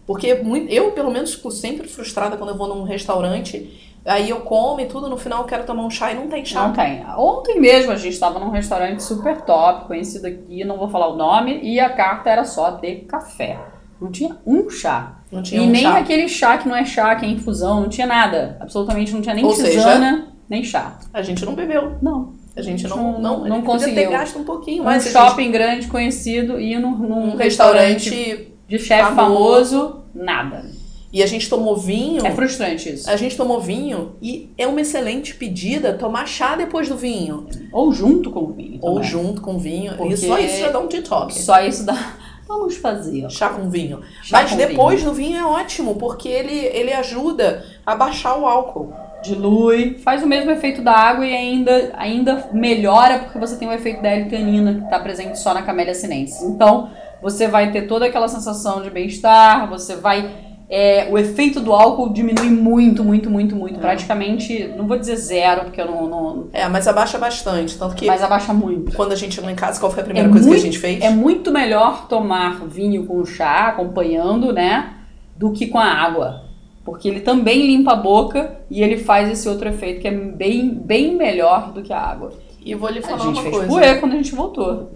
Porque 0.05 0.33
muito, 0.35 0.71
eu, 0.71 0.91
pelo 0.91 1.11
menos, 1.11 1.33
fico 1.33 1.51
sempre 1.51 1.87
frustrada 1.87 2.35
quando 2.37 2.49
eu 2.51 2.57
vou 2.57 2.67
num 2.67 2.83
restaurante, 2.83 3.79
aí 4.05 4.29
eu 4.29 4.41
como 4.41 4.79
e 4.81 4.85
tudo, 4.85 5.07
no 5.09 5.17
final 5.17 5.39
eu 5.41 5.45
quero 5.45 5.65
tomar 5.65 5.83
um 5.83 5.89
chá 5.89 6.11
e 6.11 6.15
não 6.15 6.27
tem 6.27 6.43
chá. 6.45 6.67
Não 6.67 6.73
tem. 6.73 7.03
Ontem 7.17 7.59
mesmo 7.59 7.91
a 7.91 7.95
gente 7.95 8.13
estava 8.13 8.39
num 8.39 8.49
restaurante 8.49 9.03
super 9.03 9.41
top, 9.41 9.87
conhecido 9.87 10.25
aqui, 10.27 10.63
não 10.63 10.77
vou 10.77 10.89
falar 10.89 11.07
o 11.09 11.15
nome, 11.15 11.59
e 11.61 11.79
a 11.79 11.89
carta 11.89 12.29
era 12.29 12.43
só 12.43 12.71
de 12.71 12.95
café. 13.01 13.59
Não 14.01 14.09
tinha 14.11 14.35
um 14.45 14.69
chá. 14.69 15.19
Não 15.31 15.43
tinha 15.43 15.61
e 15.61 15.67
um 15.67 15.69
nem 15.69 15.81
chá. 15.83 15.97
aquele 15.97 16.27
chá 16.29 16.57
que 16.57 16.67
não 16.69 16.75
é 16.75 16.85
chá, 16.85 17.15
que 17.15 17.25
é 17.25 17.29
infusão, 17.29 17.81
não 17.81 17.89
tinha 17.89 18.07
nada. 18.07 18.57
Absolutamente 18.61 19.11
não 19.13 19.21
tinha 19.21 19.35
nem 19.35 19.43
Ou 19.45 19.51
seja- 19.51 19.71
tisana, 19.71 20.28
nem 20.49 20.63
chá. 20.63 20.97
A 21.13 21.21
gente 21.21 21.45
não 21.45 21.53
bebeu. 21.55 21.93
Não. 22.01 22.33
A 22.55 22.61
gente 22.61 22.85
Não- 22.87 23.13
não, 23.13 23.19
não, 23.19 23.47
não 23.47 23.62
podia 23.62 23.85
ter 23.85 23.91
conseguiu. 23.93 24.09
gasto 24.12 24.39
um 24.39 24.43
pouquinho 24.43 24.81
Um 24.81 24.85
mais. 24.85 25.03
a 25.03 25.09
gente- 25.09 25.13
shopping 25.29 25.51
grande, 25.51 25.88
conhecido, 25.88 26.59
e 26.59 26.77
num, 26.77 26.91
num 26.97 27.33
um 27.33 27.35
restaurante, 27.38 28.09
restaurante 28.09 28.53
de 28.67 28.79
chefe 28.79 29.15
famoso. 29.15 29.95
nada. 30.13 30.65
e 31.12 31.23
a 31.23 31.25
gente 31.25 31.49
tomou 31.49 31.75
vinho. 31.77 32.23
É 32.25 32.31
frustrante 32.31 32.88
isso. 32.89 33.09
A 33.09 33.15
gente 33.15 33.35
tomou 33.38 33.59
vinho 33.59 34.12
e 34.21 34.49
é 34.57 34.67
uma 34.67 34.79
excelente 34.81 35.33
pedida 35.33 35.93
tomar 35.93 36.27
chá 36.27 36.55
depois 36.55 36.88
do 36.89 36.95
vinho. 36.95 37.47
Ou 37.71 37.91
junto 37.91 38.29
com 38.29 38.41
o 38.41 38.53
vinho. 38.53 38.77
Ou 38.81 38.95
também. 38.95 39.09
junto 39.09 39.41
com 39.41 39.57
vinho. 39.57 39.95
Porque- 39.97 40.13
E 40.13 40.17
só 40.17 40.38
isso 40.38 40.59
já 40.59 40.69
dá 40.69 40.79
um 40.79 40.88
detox. 40.88 41.35
Só 41.35 41.59
isso 41.62 41.83
dá. 41.85 42.13
Vamos 42.47 42.77
fazer. 42.77 43.27
Chá 43.31 43.49
com 43.49 43.69
vinho. 43.71 44.01
Chá 44.23 44.41
Mas 44.41 44.51
com 44.51 44.57
depois 44.57 45.03
do 45.03 45.12
vinho 45.13 45.38
é 45.38 45.45
ótimo, 45.45 45.95
porque 45.95 46.27
ele, 46.27 46.53
ele 46.67 46.91
ajuda 46.93 47.63
a 47.85 47.95
baixar 47.95 48.38
o 48.38 48.45
álcool. 48.45 48.91
Dilui, 49.23 49.97
faz 50.03 50.23
o 50.23 50.27
mesmo 50.27 50.49
efeito 50.51 50.82
da 50.82 50.93
água 50.93 51.25
e 51.25 51.34
ainda, 51.36 51.91
ainda 51.97 52.49
melhora 52.53 53.19
porque 53.19 53.38
você 53.39 53.55
tem 53.58 53.67
o 53.67 53.73
efeito 53.73 54.01
da 54.01 54.10
L-teanina 54.10 54.73
que 54.75 54.84
está 54.86 54.99
presente 54.99 55.38
só 55.39 55.53
na 55.53 55.62
Camellia 55.62 55.93
sinensis. 55.93 56.41
Então, 56.43 56.89
você 57.21 57.47
vai 57.47 57.71
ter 57.71 57.84
toda 57.84 58.05
aquela 58.05 58.27
sensação 58.27 58.82
de 58.82 58.89
bem-estar, 58.89 59.69
você 59.69 59.95
vai. 59.97 60.29
é, 60.69 61.08
o 61.12 61.17
efeito 61.17 61.60
do 61.60 61.73
álcool 61.73 62.13
diminui 62.13 62.49
muito, 62.49 63.03
muito, 63.03 63.29
muito, 63.29 63.55
muito. 63.55 63.77
É. 63.77 63.82
Praticamente, 63.82 64.67
não 64.77 64.88
vou 64.88 64.97
dizer 64.97 65.15
zero, 65.17 65.65
porque 65.65 65.82
eu 65.82 65.86
não. 65.88 66.08
não 66.08 66.47
É, 66.53 66.67
mas 66.69 66.88
abaixa 66.88 67.17
bastante. 67.17 67.77
Tanto 67.77 67.95
que 67.95 68.05
mas 68.05 68.23
abaixa 68.23 68.53
muito. 68.53 68.95
quando 68.95 69.12
a 69.12 69.15
gente 69.15 69.36
chegou 69.36 69.49
em 69.49 69.55
casa, 69.55 69.79
qual 69.79 69.91
foi 69.91 70.01
a 70.01 70.05
primeira 70.05 70.29
É 70.29 70.32
coisa 70.32 70.47
muito- 70.47 70.62
que 70.62 70.67
a 70.67 70.71
gente 70.71 70.79
fez? 70.79 71.03
É 71.03 71.10
muito 71.10 71.51
melhor 71.51 72.08
tomar 72.08 72.65
vinho 72.67 73.05
com 73.05 73.25
chá, 73.25 73.67
acompanhando, 73.67 74.53
né? 74.53 74.93
Do 75.36 75.51
que 75.51 75.67
com 75.67 75.79
a 75.79 75.86
água. 75.86 76.48
Porque 76.91 77.08
ele 77.08 77.21
também 77.21 77.65
limpa 77.67 77.93
a 77.93 77.95
boca 77.95 78.58
e 78.69 78.82
ele 78.82 78.97
faz 78.97 79.30
esse 79.30 79.47
outro 79.47 79.67
efeito 79.69 80.02
que 80.02 80.08
é 80.08 80.12
bem, 80.12 80.69
bem 80.69 81.15
melhor 81.15 81.71
do 81.71 81.82
que 81.82 81.93
a 81.93 81.99
água. 81.99 82.32
E 82.63 82.75
vou 82.75 82.89
lhe 82.89 82.99
A 82.99 83.02
falar 83.04 83.17
gente 83.19 83.34
uma 83.39 83.43
fez 83.43 83.67
coisa. 83.67 83.95
quando 83.99 84.13
a 84.13 84.15
gente 84.17 84.36
voltou. 84.36 84.91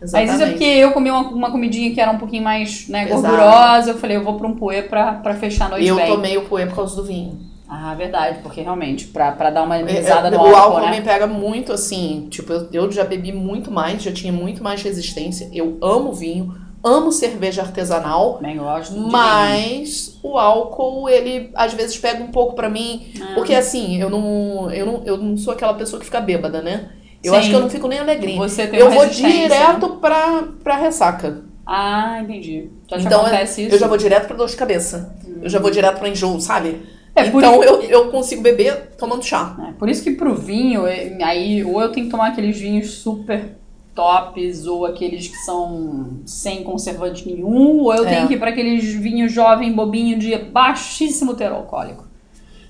Mas 0.00 0.12
Exatamente. 0.12 0.32
isso 0.34 0.42
é 0.44 0.46
porque 0.50 0.64
eu 0.64 0.92
comi 0.92 1.10
uma, 1.10 1.22
uma 1.30 1.50
comidinha 1.50 1.92
que 1.92 2.00
era 2.00 2.12
um 2.12 2.18
pouquinho 2.18 2.44
mais 2.44 2.88
né, 2.88 3.06
gordurosa. 3.06 3.90
Eu 3.90 3.98
falei, 3.98 4.16
eu 4.16 4.22
vou 4.24 4.34
pra 4.36 4.46
um 4.46 4.54
puê 4.54 4.82
pra, 4.82 5.14
pra 5.14 5.34
fechar 5.34 5.66
a 5.66 5.70
noite 5.70 5.86
Eu 5.86 5.96
bem. 5.96 6.06
tomei 6.06 6.36
o 6.38 6.42
puê 6.42 6.66
por 6.66 6.76
causa 6.76 6.94
do 6.94 7.02
vinho. 7.04 7.36
Ah, 7.68 7.94
verdade, 7.94 8.38
porque 8.42 8.62
realmente, 8.62 9.08
pra, 9.08 9.32
pra 9.32 9.50
dar 9.50 9.62
uma 9.64 9.76
É, 9.76 9.82
amenizada 9.82 10.28
é, 10.28 10.30
no 10.30 10.38
o 10.38 10.40
álcool, 10.46 10.56
álcool 10.56 10.80
né? 10.90 10.98
me 10.98 11.02
pega 11.02 11.26
muito 11.26 11.72
assim. 11.72 12.26
Tipo, 12.30 12.52
eu, 12.52 12.68
eu 12.72 12.92
já 12.92 13.04
bebi 13.04 13.30
muito 13.32 13.70
mais, 13.70 14.02
já 14.02 14.12
tinha 14.12 14.32
muito 14.32 14.62
mais 14.62 14.80
resistência. 14.82 15.50
Eu 15.52 15.76
amo 15.82 16.12
vinho, 16.12 16.54
amo 16.82 17.12
cerveja 17.12 17.62
artesanal. 17.62 18.34
Também 18.34 18.56
gosto. 18.56 18.96
Mas 18.96 20.18
o 20.22 20.38
álcool, 20.38 21.08
ele 21.08 21.50
às 21.54 21.74
vezes 21.74 21.96
pega 21.98 22.22
um 22.22 22.30
pouco 22.30 22.54
pra 22.54 22.68
mim. 22.68 23.12
Ah. 23.20 23.32
Porque 23.34 23.54
assim, 23.54 24.00
eu 24.00 24.10
não, 24.10 24.70
eu, 24.70 24.86
não, 24.86 25.02
eu 25.04 25.16
não 25.16 25.36
sou 25.36 25.52
aquela 25.52 25.74
pessoa 25.74 25.98
que 25.98 26.06
fica 26.06 26.20
bêbada, 26.20 26.62
né? 26.62 26.90
Eu 27.22 27.32
Sim. 27.32 27.38
acho 27.38 27.48
que 27.50 27.54
eu 27.56 27.60
não 27.60 27.70
fico 27.70 27.88
nem 27.88 27.98
alegrinha. 27.98 28.40
Tem 28.48 28.78
Eu 28.78 28.90
vou 28.90 29.06
direto 29.06 29.88
pra, 29.96 30.44
pra 30.62 30.76
ressaca. 30.76 31.42
Ah, 31.66 32.20
entendi. 32.22 32.70
Te 32.86 32.94
Então, 32.98 33.20
acontece 33.20 33.66
isso? 33.66 33.74
Eu 33.74 33.78
já 33.78 33.86
vou 33.86 33.98
direto 33.98 34.26
pra 34.26 34.36
dor 34.36 34.48
de 34.48 34.56
cabeça. 34.56 35.14
Eu 35.42 35.50
já 35.50 35.58
vou 35.58 35.70
direto 35.70 35.98
pra 35.98 36.08
enjoo, 36.08 36.40
sabe? 36.40 36.80
É, 37.14 37.26
então 37.26 37.62
eu, 37.64 37.82
eu 37.82 38.10
consigo 38.10 38.40
beber 38.40 38.90
tomando 38.96 39.24
chá. 39.24 39.56
É, 39.68 39.72
por 39.72 39.88
isso 39.88 40.02
que 40.02 40.12
pro 40.12 40.34
vinho, 40.34 40.86
é, 40.86 41.18
aí 41.22 41.64
ou 41.64 41.82
eu 41.82 41.90
tenho 41.90 42.06
que 42.06 42.12
tomar 42.12 42.28
aqueles 42.28 42.56
vinhos 42.58 42.90
super 42.90 43.58
tops, 43.98 44.64
ou 44.66 44.86
aqueles 44.86 45.26
que 45.26 45.36
são 45.38 46.20
sem 46.24 46.62
conservante 46.62 47.26
nenhum, 47.26 47.80
ou 47.80 47.92
eu 47.92 48.04
É. 48.06 48.08
tenho 48.14 48.28
que 48.28 48.34
ir 48.34 48.38
para 48.38 48.50
aqueles 48.50 48.84
vinhos 48.94 49.32
jovem, 49.32 49.72
bobinho, 49.72 50.16
de 50.16 50.36
baixíssimo 50.38 51.34
teor 51.34 51.52
alcoólico. 51.52 52.06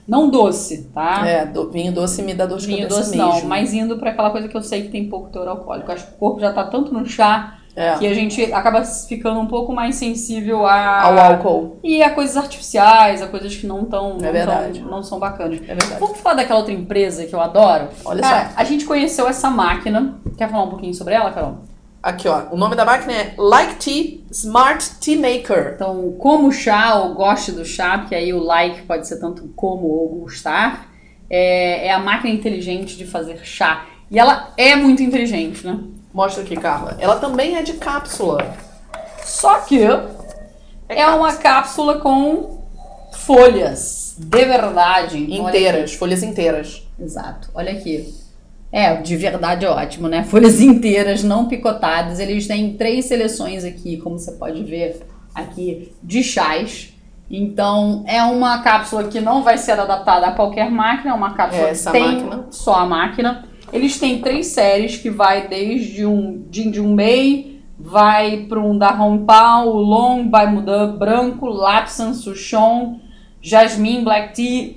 Não 0.07 0.31
doce, 0.31 0.85
tá? 0.95 1.27
É, 1.29 1.45
do- 1.45 1.71
vinho 1.71 1.93
doce 1.93 2.23
me 2.23 2.33
dá 2.33 2.47
dor 2.47 2.59
de 2.59 2.67
Vinho 2.67 2.79
cabeça 2.79 3.01
doce 3.01 3.11
mesmo. 3.15 3.27
não, 3.31 3.45
mas 3.45 3.75
indo 3.75 3.99
para 3.99 4.11
aquela 4.11 4.31
coisa 4.31 4.49
que 4.49 4.57
eu 4.57 4.63
sei 4.63 4.83
que 4.85 4.89
tem 4.89 5.07
pouco 5.07 5.29
teor 5.29 5.49
alcoólico. 5.49 5.93
Acho 5.93 6.07
que 6.07 6.15
o 6.15 6.17
corpo 6.17 6.41
já 6.41 6.51
tá 6.51 6.65
tanto 6.65 6.95
no 6.95 7.05
chá 7.05 7.58
É, 7.81 7.97
que 7.97 8.07
a 8.09 8.13
gente 8.13 8.53
acaba 8.53 8.85
ficando 8.85 9.39
um 9.39 9.47
pouco 9.47 9.73
mais 9.73 9.95
sensível 9.95 10.67
a... 10.67 11.03
ao 11.03 11.17
álcool. 11.19 11.79
E 11.85 12.03
a 12.03 12.11
coisas 12.11 12.37
artificiais, 12.37 13.23
a 13.23 13.29
coisas 13.29 13.55
que 13.55 13.69
não 13.69 13.85
tão, 13.85 14.17
É 14.21 14.25
não, 14.25 14.33
verdade. 14.33 14.81
tão- 14.81 14.91
não 14.91 15.03
são 15.03 15.21
bacanas. 15.21 15.61
É 15.63 15.75
verdade. 15.75 16.01
Vamos 16.01 16.19
falar 16.19 16.35
daquela 16.35 16.59
outra 16.59 16.75
empresa 16.75 17.25
que 17.25 17.35
eu 17.35 17.41
adoro? 17.41 17.87
Olha 18.05 18.21
Cara, 18.21 18.51
a 18.57 18.65
gente 18.65 18.85
conheceu 18.85 19.29
essa 19.29 19.49
máquina. 19.49 20.19
Quer 20.37 20.51
falar 20.51 20.65
um 20.65 20.71
pouquinho 20.71 20.93
sobre 20.93 21.15
ela, 21.15 21.31
Carol? 21.31 21.59
Aqui, 22.03 22.27
ó. 22.29 22.47
O 22.51 22.57
nome 22.57 22.75
da 22.75 22.85
máquina 22.85 23.13
é 23.13 23.35
Like 23.37 23.77
Tea 23.77 24.19
Smart 24.31 24.97
Tea 25.01 25.17
Maker. 25.17 25.73
Então, 25.75 26.13
como 26.19 26.51
chá 26.51 26.97
ou 26.97 27.15
goste 27.15 27.53
do 27.53 27.65
chá, 27.65 27.99
porque 27.99 28.15
aí 28.15 28.33
o 28.33 28.43
like 28.43 28.83
pode 28.83 29.07
ser 29.07 29.19
tanto 29.21 29.49
como 29.55 29.87
ou 29.87 30.09
gostar, 30.21 30.89
é, 31.31 31.87
é 31.89 31.93
a 31.93 31.99
máquina 31.99 32.33
inteligente 32.35 32.97
de 32.97 33.07
fazer 33.07 33.39
chá. 33.45 33.85
E 34.11 34.19
ela 34.19 34.51
é 34.57 34.75
muito 34.77 35.03
inteligente, 35.03 35.67
né? 35.67 35.79
Mostra 36.13 36.43
aqui, 36.43 36.57
Carla. 36.57 36.97
Ela 36.99 37.17
também 37.17 37.57
é 37.57 37.63
de 37.63 37.75
cápsula. 37.75 38.55
Só 39.25 39.61
que 39.61 39.81
é, 40.89 41.07
uma 41.07 41.35
cápsula 41.35 42.01
com 42.01 42.63
folhas 43.13 44.17
de 44.19 44.45
verdade. 44.45 45.19
Então, 45.31 45.49
Inteiras, 45.49 45.95
folhas 45.95 46.23
inteiras. 46.23 46.83
Exato. 46.99 47.51
Olha 47.55 47.73
aqui. 47.73 48.13
É, 48.71 48.97
de 48.97 49.17
verdade 49.17 49.65
é 49.65 49.71
ótimo, 49.71 50.09
né? 50.09 50.25
Folhas 50.29 50.61
inteiras, 50.61 51.23
não 51.23 51.47
picotadas. 51.47 52.19
Eles 52.19 52.47
têm 52.47 52.75
três 52.75 53.07
seleções 53.07 53.65
aqui, 53.65 53.97
como 53.99 54.19
você 54.19 54.33
pode 54.33 54.63
ver 54.65 55.01
aqui, 55.35 55.93
de 56.03 56.23
chás. 56.23 56.93
Então, 57.31 58.05
é 58.07 58.23
uma 58.23 58.63
cápsula 58.63 59.05
que 59.05 59.21
não 59.21 59.43
vai 59.43 59.57
ser 59.59 59.73
adaptada 59.73 60.27
a 60.29 60.33
qualquer 60.33 60.71
máquina, 60.71 61.11
é 61.11 61.15
uma 61.15 61.35
cápsula 61.35 61.69
É, 61.69 61.75
que 61.75 61.91
tem 61.93 62.25
máquina. 62.25 62.47
só 62.51 62.75
a 62.75 62.87
máquina. 62.87 63.48
Eles 63.73 63.99
têm 63.99 64.21
três 64.21 64.49
séries 64.49 64.97
que 64.97 65.11
vai 65.11 65.49
desde 65.49 66.07
um 66.07 66.47
Jinjum 66.51 66.95
Bei, 66.97 67.59
vai 67.79 68.47
para 68.49 68.61
um 68.61 68.77
Dahong 68.77 69.25
Pao, 69.25 69.69
o 69.69 69.81
Long, 69.81 70.27
Bai 70.27 70.51
Mudan 70.53 70.97
branco, 70.97 71.47
Lapsan, 71.47 72.15
Souchong, 72.15 73.01
Jasmine, 73.41 74.05
Black 74.05 74.35
Tea. 74.35 74.77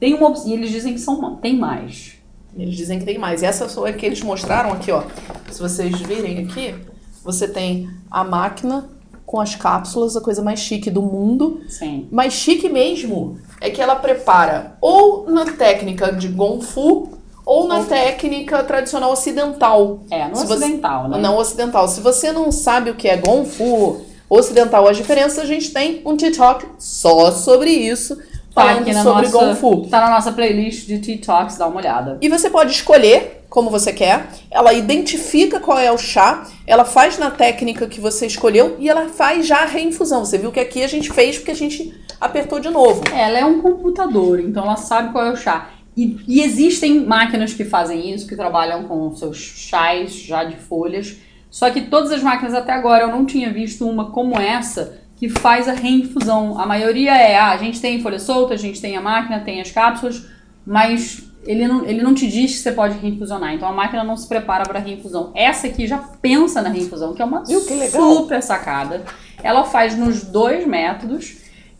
Tem 0.00 0.14
uma 0.14 0.32
e 0.46 0.52
eles 0.52 0.70
dizem 0.70 0.94
que 0.94 1.00
são 1.00 1.36
tem 1.36 1.56
mais. 1.56 2.14
Eles 2.56 2.76
dizem 2.76 2.98
que 2.98 3.04
tem 3.04 3.18
mais. 3.18 3.42
E 3.42 3.46
essa 3.46 3.68
foi 3.68 3.90
a 3.90 3.92
que 3.92 4.06
eles 4.06 4.22
mostraram 4.22 4.72
aqui, 4.72 4.90
ó. 4.90 5.02
Se 5.50 5.60
vocês 5.60 6.00
virem 6.00 6.38
aqui, 6.38 6.74
você 7.22 7.46
tem 7.46 7.90
a 8.10 8.24
máquina 8.24 8.88
com 9.26 9.40
as 9.40 9.54
cápsulas, 9.54 10.16
a 10.16 10.20
coisa 10.20 10.42
mais 10.42 10.60
chique 10.60 10.90
do 10.90 11.02
mundo. 11.02 11.60
Sim. 11.68 12.08
Mas 12.10 12.32
chique 12.32 12.68
mesmo 12.68 13.38
é 13.60 13.68
que 13.68 13.80
ela 13.80 13.96
prepara 13.96 14.76
ou 14.80 15.30
na 15.30 15.44
técnica 15.44 16.12
de 16.12 16.28
Gonfu 16.28 17.18
ou 17.48 17.66
na 17.66 17.82
técnica 17.82 18.62
tradicional 18.62 19.10
ocidental. 19.10 20.00
É, 20.10 20.28
no 20.28 20.36
Se 20.36 20.46
você- 20.46 20.64
ocidental, 20.64 21.08
né? 21.08 21.18
Não 21.18 21.38
ocidental. 21.38 21.88
Se 21.88 22.00
você 22.02 22.30
não 22.30 22.52
sabe 22.52 22.90
o 22.90 22.94
que 22.94 23.08
é 23.08 23.16
Gonfu 23.16 24.02
ocidental, 24.28 24.86
as 24.86 24.98
diferenças, 24.98 25.38
a 25.38 25.46
gente 25.46 25.70
tem 25.72 26.02
um 26.04 26.14
TikTok 26.14 26.66
só 26.78 27.30
sobre 27.32 27.70
isso, 27.70 28.16
Tá 28.54 28.62
falando 28.64 28.80
aqui 28.82 28.92
na 28.92 29.02
sobre 29.02 29.28
nossa, 29.28 29.38
Gonfu. 29.46 29.86
tá 29.88 30.00
na 30.00 30.10
nossa 30.10 30.30
playlist 30.32 30.86
de 30.86 30.98
TikToks, 31.00 31.56
dá 31.56 31.66
uma 31.66 31.78
olhada. 31.78 32.18
E 32.20 32.28
você 32.28 32.50
pode 32.50 32.70
escolher 32.72 33.44
como 33.48 33.70
você 33.70 33.94
quer. 33.94 34.26
Ela 34.50 34.74
identifica 34.74 35.58
qual 35.58 35.78
é 35.78 35.90
o 35.90 35.96
chá, 35.96 36.46
ela 36.66 36.84
faz 36.84 37.16
na 37.16 37.30
técnica 37.30 37.86
que 37.86 37.98
você 37.98 38.26
escolheu 38.26 38.76
e 38.78 38.90
ela 38.90 39.08
faz 39.08 39.46
já 39.46 39.62
a 39.62 39.64
reinfusão. 39.64 40.22
Você 40.24 40.36
viu 40.36 40.52
que 40.52 40.60
aqui 40.60 40.84
a 40.84 40.88
gente 40.88 41.10
fez 41.10 41.38
porque 41.38 41.52
a 41.52 41.56
gente 41.56 41.94
apertou 42.20 42.60
de 42.60 42.68
novo. 42.68 43.00
Ela 43.14 43.38
é 43.38 43.44
um 43.46 43.62
computador, 43.62 44.38
então 44.38 44.64
ela 44.64 44.76
sabe 44.76 45.12
qual 45.12 45.24
é 45.24 45.32
o 45.32 45.36
chá. 45.36 45.70
E, 45.98 46.16
e 46.28 46.42
existem 46.42 47.04
máquinas 47.04 47.52
que 47.52 47.64
fazem 47.64 48.14
isso, 48.14 48.28
que 48.28 48.36
trabalham 48.36 48.84
com 48.84 49.12
seus 49.16 49.36
chás 49.36 50.12
já 50.12 50.44
de 50.44 50.56
folhas. 50.56 51.16
Só 51.50 51.68
que 51.70 51.80
todas 51.80 52.12
as 52.12 52.22
máquinas 52.22 52.54
até 52.54 52.70
agora 52.70 53.02
eu 53.02 53.08
não 53.08 53.26
tinha 53.26 53.52
visto 53.52 53.84
uma 53.84 54.12
como 54.12 54.38
essa 54.38 55.00
que 55.16 55.28
faz 55.28 55.66
a 55.66 55.72
reinfusão. 55.72 56.56
A 56.56 56.64
maioria 56.64 57.16
é, 57.16 57.36
ah, 57.36 57.50
a 57.50 57.56
gente 57.56 57.80
tem 57.80 58.00
folha 58.00 58.20
solta, 58.20 58.54
a 58.54 58.56
gente 58.56 58.80
tem 58.80 58.96
a 58.96 59.00
máquina, 59.00 59.40
tem 59.40 59.60
as 59.60 59.72
cápsulas, 59.72 60.24
mas 60.64 61.28
ele 61.44 61.66
não, 61.66 61.84
ele 61.84 62.00
não 62.00 62.14
te 62.14 62.28
diz 62.28 62.52
que 62.52 62.58
você 62.58 62.70
pode 62.70 62.96
reinfusionar. 62.96 63.52
Então 63.52 63.68
a 63.68 63.72
máquina 63.72 64.04
não 64.04 64.16
se 64.16 64.28
prepara 64.28 64.62
para 64.62 64.78
reinfusão. 64.78 65.32
Essa 65.34 65.66
aqui 65.66 65.84
já 65.84 65.98
pensa 65.98 66.62
na 66.62 66.68
reinfusão, 66.68 67.12
que 67.12 67.20
é 67.20 67.24
uma 67.24 67.42
Viu 67.42 67.66
que 67.66 67.88
super 67.88 68.40
sacada. 68.40 69.02
Ela 69.42 69.64
faz 69.64 69.98
nos 69.98 70.22
dois 70.22 70.64
métodos. 70.64 71.38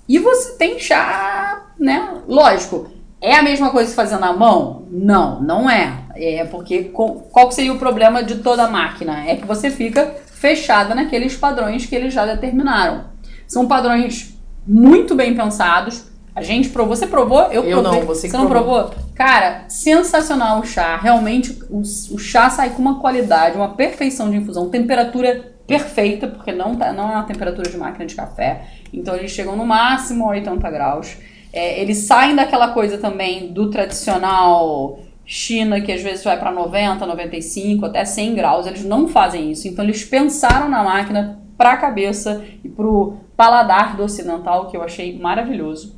E 0.08 0.18
você 0.18 0.56
tem 0.56 0.80
chá, 0.80 1.66
né? 1.78 2.14
Lógico, 2.26 2.97
é 3.20 3.34
a 3.36 3.42
mesma 3.42 3.70
coisa 3.70 3.90
que 3.90 3.96
fazer 3.96 4.18
na 4.18 4.32
mão? 4.32 4.86
Não, 4.90 5.40
não 5.40 5.68
é. 5.68 6.04
É 6.14 6.44
porque 6.44 6.84
qual 6.84 7.48
que 7.48 7.54
seria 7.54 7.72
o 7.72 7.78
problema 7.78 8.22
de 8.22 8.36
toda 8.36 8.64
a 8.64 8.70
máquina? 8.70 9.24
É 9.26 9.36
que 9.36 9.46
você 9.46 9.70
fica 9.70 10.14
fechada 10.32 10.94
naqueles 10.94 11.36
padrões 11.36 11.86
que 11.86 11.94
eles 11.94 12.14
já 12.14 12.24
determinaram. 12.24 13.04
São 13.46 13.66
padrões 13.66 14.36
muito 14.66 15.14
bem 15.14 15.34
pensados. 15.34 16.06
A 16.34 16.42
gente 16.42 16.68
provou. 16.68 16.94
Você 16.94 17.06
provou? 17.06 17.42
Eu, 17.50 17.64
Eu 17.64 17.82
provei. 17.82 18.00
não, 18.00 18.06
você 18.06 18.28
que 18.28 18.36
não 18.36 18.46
provou. 18.46 18.84
provou? 18.84 19.04
Cara, 19.14 19.64
sensacional 19.68 20.60
o 20.60 20.64
chá. 20.64 20.96
Realmente, 20.96 21.58
o, 21.68 21.80
o 21.80 22.18
chá 22.18 22.48
sai 22.50 22.70
com 22.70 22.80
uma 22.80 23.00
qualidade, 23.00 23.56
uma 23.56 23.74
perfeição 23.74 24.30
de 24.30 24.36
infusão, 24.36 24.68
temperatura 24.68 25.52
perfeita, 25.66 26.28
porque 26.28 26.52
não, 26.52 26.76
tá, 26.76 26.92
não 26.92 27.10
é 27.10 27.14
uma 27.16 27.24
temperatura 27.24 27.68
de 27.68 27.76
máquina 27.76 28.06
de 28.06 28.14
café. 28.14 28.62
Então, 28.92 29.16
eles 29.16 29.32
chegam 29.32 29.56
no 29.56 29.66
máximo 29.66 30.26
a 30.26 30.28
80 30.28 30.70
graus. 30.70 31.16
É, 31.52 31.80
eles 31.80 31.98
saem 31.98 32.34
daquela 32.36 32.68
coisa 32.68 32.98
também 32.98 33.52
do 33.52 33.70
tradicional 33.70 34.98
China, 35.24 35.80
que 35.80 35.92
às 35.92 36.02
vezes 36.02 36.24
vai 36.24 36.38
para 36.38 36.50
90, 36.50 37.04
95, 37.06 37.86
até 37.86 38.04
100 38.04 38.34
graus. 38.34 38.66
Eles 38.66 38.84
não 38.84 39.08
fazem 39.08 39.50
isso. 39.50 39.68
Então, 39.68 39.84
eles 39.84 40.04
pensaram 40.04 40.68
na 40.68 40.82
máquina 40.82 41.40
para 41.56 41.72
a 41.72 41.76
cabeça 41.76 42.42
e 42.64 42.68
para 42.68 42.86
o 42.86 43.16
paladar 43.36 43.96
do 43.96 44.04
ocidental, 44.04 44.66
que 44.68 44.76
eu 44.76 44.82
achei 44.82 45.18
maravilhoso. 45.18 45.96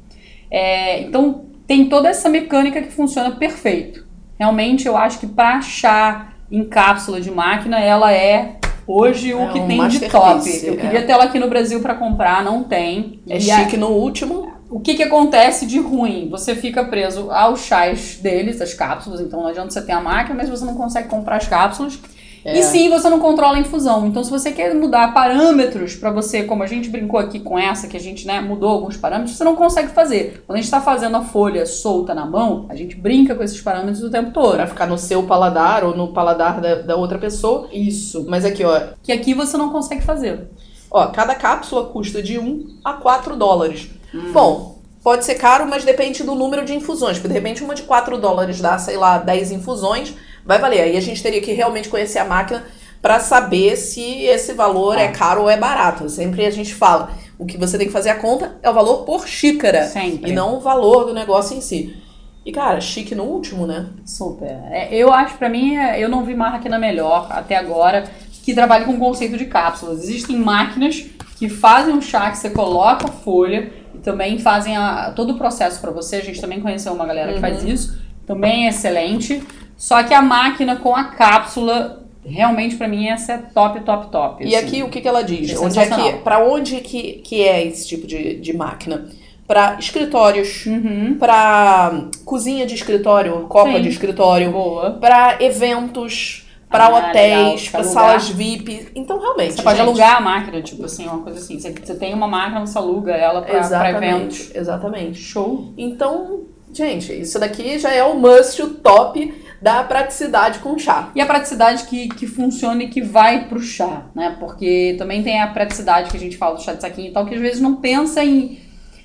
É, 0.50 1.00
então 1.02 1.44
tem 1.66 1.88
toda 1.88 2.08
essa 2.08 2.28
mecânica 2.28 2.82
que 2.82 2.90
funciona 2.90 3.30
perfeito. 3.32 4.04
Realmente 4.38 4.86
eu 4.88 4.96
acho 4.96 5.20
que 5.20 5.26
para 5.26 5.56
achar 5.58 6.34
em 6.50 6.64
cápsula 6.64 7.20
de 7.20 7.30
máquina, 7.30 7.78
ela 7.78 8.12
é 8.12 8.56
hoje 8.86 9.32
o 9.32 9.42
É 9.42 9.52
que 9.52 9.58
um 9.60 9.68
tem 9.68 9.88
de 9.88 10.00
top. 10.08 10.48
Eu 10.64 10.74
é. 10.74 10.76
queria 10.76 11.02
ter 11.06 11.12
ela 11.12 11.24
aqui 11.24 11.38
no 11.38 11.48
Brasil 11.48 11.80
para 11.80 11.94
comprar, 11.94 12.42
não 12.42 12.64
tem. 12.64 13.20
É 13.28 13.38
E 13.38 13.50
a- 13.50 13.58
chique 13.58 13.76
no 13.76 13.88
último. 13.88 14.50
O 14.70 14.78
que, 14.78 14.94
que 14.94 15.02
acontece 15.02 15.66
de 15.66 15.80
ruim? 15.80 16.28
Você 16.30 16.54
fica 16.54 16.85
preso 16.85 17.30
aos 17.30 17.61
chás 17.61 18.18
deles, 18.22 18.61
as 18.61 18.72
cápsulas, 18.72 19.20
então 19.20 19.40
não 19.40 19.48
adianta 19.48 19.70
você 19.70 19.83
ter 19.83 19.92
a 19.92 20.00
máquina, 20.00 20.37
mas 20.37 20.48
você 20.48 20.64
não 20.64 20.74
consegue 20.74 21.09
comprar 21.09 21.37
as 21.37 21.48
cápsulas. 21.48 21.98
É. 22.44 22.59
E 22.59 22.62
sim, 22.62 22.88
você 22.88 23.09
não 23.11 23.20
controla 23.20 23.56
a 23.56 23.61
infusão. 23.61 24.06
Então, 24.06 24.24
se 24.24 24.30
você 24.30 24.50
quer 24.52 24.74
mudar 24.74 25.12
parâmetros 25.12 25.94
para 25.94 26.11
você, 26.11 26.44
como 26.44 26.62
a 26.62 26.66
gente 26.66 26.88
brincou 26.88 27.20
aqui 27.20 27.38
com 27.38 27.59
essa, 27.59 27.87
que 27.87 27.96
a 27.96 28.00
gente 28.00 28.26
né, 28.26 28.40
mudou 28.40 28.70
alguns 28.70 28.96
parâmetros, 28.96 29.37
você 29.37 29.44
não 29.44 29.54
consegue 29.54 29.88
fazer. 29.88 30.42
Quando 30.46 30.56
a 30.56 30.61
gente 30.61 30.66
está 30.66 30.80
fazendo 30.80 31.16
a 31.16 31.22
folha 31.22 31.66
solta 31.66 32.14
na 32.14 32.24
mão, 32.24 32.66
a 32.70 32.74
gente 32.74 32.96
brinca 32.96 33.35
com 33.35 33.42
esses 33.42 33.61
parâmetros 33.61 34.02
o 34.02 34.11
tempo 34.11 34.30
todo. 34.30 34.54
Pra 34.54 34.66
ficar 34.66 34.87
no 34.87 34.96
seu 34.96 35.24
paladar 35.24 35.85
ou 35.85 35.94
no 35.94 36.14
paladar 36.14 36.61
da, 36.61 36.76
da 36.76 36.96
outra 36.96 37.18
pessoa. 37.18 37.68
Isso. 37.72 38.24
Mas 38.26 38.44
aqui, 38.44 38.64
ó. 38.64 38.80
Que 39.02 39.12
aqui 39.12 39.35
você 39.35 39.59
não 39.59 39.68
consegue 39.68 40.02
fazer. 40.02 40.48
Ó, 40.90 41.06
cada 41.09 41.35
cápsula 41.35 41.87
custa 41.87 42.22
de 42.22 42.38
1 42.38 42.78
a 42.83 42.94
4 42.94 43.37
dólares. 43.37 43.90
Hum. 44.14 44.32
Bom, 44.32 44.78
pode 45.02 45.24
ser 45.24 45.34
caro, 45.36 45.66
mas 45.68 45.84
depende 45.84 46.22
do 46.22 46.34
número 46.34 46.64
de 46.64 46.74
infusões. 46.74 47.16
Porque 47.18 47.28
de 47.28 47.34
repente 47.34 47.62
uma 47.64 47.74
de 47.74 47.82
4 47.82 48.18
dólares 48.18 48.60
dá, 48.60 48.78
sei 48.78 48.96
lá, 48.96 49.18
10 49.18 49.50
infusões, 49.52 50.14
vai 50.44 50.58
valer. 50.58 50.80
Aí 50.82 50.96
a 50.96 51.00
gente 51.00 51.22
teria 51.22 51.40
que 51.40 51.52
realmente 51.52 51.88
conhecer 51.88 52.18
a 52.18 52.24
máquina 52.24 52.64
pra 53.02 53.18
saber 53.18 53.76
se 53.76 54.24
esse 54.24 54.52
valor 54.52 54.98
é 54.98 55.06
Ah. 55.06 55.12
caro 55.12 55.42
ou 55.42 55.50
é 55.50 55.56
barato. 55.56 56.08
Sempre 56.08 56.44
a 56.44 56.50
gente 56.50 56.74
fala, 56.74 57.10
o 57.38 57.46
que 57.46 57.56
você 57.56 57.78
tem 57.78 57.86
que 57.86 57.92
fazer 57.92 58.10
a 58.10 58.16
conta 58.16 58.56
é 58.62 58.68
o 58.68 58.74
valor 58.74 59.04
por 59.04 59.26
xícara. 59.26 59.84
Sempre. 59.84 60.30
E 60.30 60.34
não 60.34 60.56
o 60.56 60.60
valor 60.60 61.04
do 61.06 61.14
negócio 61.14 61.56
em 61.56 61.60
si. 61.62 61.96
E, 62.44 62.52
cara, 62.52 62.80
chique 62.80 63.14
no 63.14 63.24
último, 63.24 63.66
né? 63.66 63.86
Super. 64.04 64.50
É, 64.70 64.94
eu 64.94 65.12
acho, 65.12 65.36
pra 65.36 65.48
mim, 65.48 65.76
é- 65.76 66.02
eu 66.02 66.08
não 66.08 66.24
vi 66.24 66.34
máquina 66.34 66.78
melhor 66.78 67.26
até 67.30 67.54
agora 67.56 68.04
que 68.42 68.54
trabalhe 68.54 68.86
com 68.86 68.92
o 68.92 68.98
conceito 68.98 69.36
de 69.36 69.44
cápsulas. 69.44 70.02
Existem 70.02 70.36
máquinas 70.36 71.04
que 71.38 71.48
fazem 71.50 71.94
um 71.94 72.00
chá 72.00 72.30
que 72.30 72.38
você 72.38 72.48
coloca 72.50 73.08
folha 73.08 73.70
também 74.02 74.38
fazem 74.38 74.76
a- 74.76 75.12
todo 75.14 75.34
o 75.34 75.38
processo 75.38 75.80
pra 75.80 75.90
você. 75.90 76.16
A 76.16 76.22
gente 76.24 76.40
também 76.40 76.60
conheceu 76.60 76.92
uma 76.92 77.06
galera 77.06 77.32
que 77.32 77.40
faz 77.40 77.62
isso. 77.64 77.98
Também 78.26 78.66
é 78.66 78.68
excelente. 78.70 79.42
Só 79.76 80.02
que 80.02 80.12
a 80.14 80.20
máquina 80.22 80.76
com 80.76 80.94
a 80.94 81.04
cápsula, 81.04 82.02
realmente 82.24 82.76
pra 82.76 82.86
mim, 82.86 83.08
essa 83.08 83.32
é 83.32 83.38
top, 83.38 83.80
top, 83.80 84.08
top. 84.10 84.44
E 84.44 84.54
assim. 84.54 84.66
aqui 84.66 84.82
o 84.82 84.88
que, 84.88 85.00
que 85.00 85.08
ela 85.08 85.22
diz? 85.22 85.50
É 85.52 85.58
onde 85.58 85.78
é 85.78 85.86
que, 85.86 86.12
para 86.18 86.38
onde 86.44 86.76
que, 86.80 87.14
que 87.24 87.42
é 87.42 87.64
esse 87.66 87.88
tipo 87.88 88.06
de, 88.06 88.34
de 88.36 88.52
máquina? 88.52 89.06
Para 89.46 89.76
escritórios, 89.80 90.64
Uhum. 90.66 91.16
para 91.18 92.04
cozinha 92.24 92.64
de 92.66 92.74
escritório, 92.74 93.46
copa 93.48 93.72
Sim. 93.72 93.82
de 93.82 93.88
escritório, 93.88 94.52
Boa. 94.52 94.92
para 94.92 95.38
eventos, 95.42 96.46
para 96.70 96.87
Ah, 96.87 97.11
hotéis, 97.11 97.68
pra 97.68 97.80
para 97.80 97.88
salas 97.88 98.28
VIP. 98.28 98.92
Então 98.94 99.18
realmente, 99.18 99.54
Você 99.54 99.62
pode 99.62 99.76
gente, 99.76 99.88
alugar 99.88 100.16
a 100.16 100.20
máquina, 100.20 100.62
tipo 100.62 100.85
assim, 100.85 101.06
uma 101.06 101.18
coisa 101.18 101.40
assim. 101.40 101.59
Você, 101.59 101.72
você 101.72 101.94
tem 101.96 102.14
uma 102.14 102.28
máquina, 102.28 102.64
você 102.64 102.78
aluga 102.78 103.12
ela 103.12 103.42
pra, 103.42 103.61
pra 103.61 103.90
eventos. 103.90 104.38
Exatamente, 104.38 104.59
exatamente. 104.59 105.18
Show. 105.20 105.74
Então, 105.76 106.44
gente, 106.72 107.12
isso 107.12 107.38
daqui 107.40 107.76
já 107.78 107.92
é 107.92 108.04
o 108.04 108.14
must, 108.14 108.62
o 108.62 108.74
top 108.74 109.35
da 109.61 109.83
praticidade 109.83 110.61
com 110.61 110.78
chá. 110.78 111.11
E 111.14 111.20
a 111.20 111.26
praticidade 111.26 111.85
que, 111.85 112.09
que 112.09 112.26
funciona 112.26 112.85
e 112.85 112.88
que 112.88 113.02
vai 113.02 113.46
pro 113.46 113.61
chá, 113.61 114.04
né? 114.14 114.37
Porque 114.38 114.94
também 114.96 115.22
tem 115.22 115.42
a 115.42 115.48
praticidade 115.48 116.09
que 116.09 116.16
a 116.16 116.20
gente 116.20 116.37
fala 116.37 116.54
do 116.54 116.62
chá 116.62 116.72
de 116.72 116.80
saquinho 116.80 117.09
e 117.09 117.12
tal, 117.12 117.26
que 117.26 117.35
às 117.35 117.40
vezes 117.40 117.61
não 117.61 117.76
pensa 117.76 118.24
em. 118.24 118.59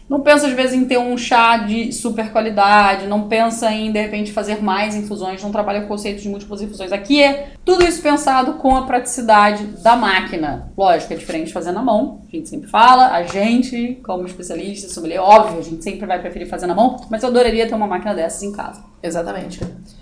Não 0.09 0.21
pensa 0.21 0.47
às 0.47 0.53
vezes 0.53 0.73
em 0.73 0.85
ter 0.85 0.99
um 0.99 1.17
chá 1.17 1.57
de 1.57 1.91
super 1.91 2.31
qualidade, 2.31 3.07
não 3.07 3.27
pensa 3.27 3.71
em 3.71 3.91
de 3.91 3.99
repente 3.99 4.31
fazer 4.31 4.61
mais 4.61 4.95
infusões, 4.95 5.41
não 5.41 5.51
trabalha 5.51 5.81
com 5.81 5.87
conceitos 5.87 6.21
de 6.21 6.29
múltiplas 6.29 6.61
infusões. 6.61 6.91
Aqui 6.91 7.21
é 7.21 7.53
tudo 7.65 7.83
isso 7.83 8.01
pensado 8.01 8.53
com 8.53 8.75
a 8.75 8.83
praticidade 8.83 9.63
da 9.81 9.95
máquina. 9.95 10.71
Lógico, 10.77 11.13
é 11.13 11.15
diferente 11.15 11.47
de 11.47 11.53
fazer 11.53 11.71
na 11.71 11.81
mão, 11.81 12.21
a 12.27 12.35
gente 12.35 12.49
sempre 12.49 12.69
fala, 12.69 13.11
a 13.11 13.23
gente, 13.23 13.99
como 14.03 14.25
especialista, 14.27 14.89
sommelier, 14.89 15.21
óbvio, 15.21 15.59
a 15.59 15.63
gente 15.63 15.83
sempre 15.83 16.05
vai 16.05 16.19
preferir 16.19 16.47
fazer 16.47 16.67
na 16.67 16.75
mão, 16.75 16.97
mas 17.09 17.23
eu 17.23 17.29
adoraria 17.29 17.67
ter 17.67 17.73
uma 17.73 17.87
máquina 17.87 18.13
dessas 18.13 18.43
em 18.43 18.51
casa. 18.51 18.83
Exatamente. 19.01 19.59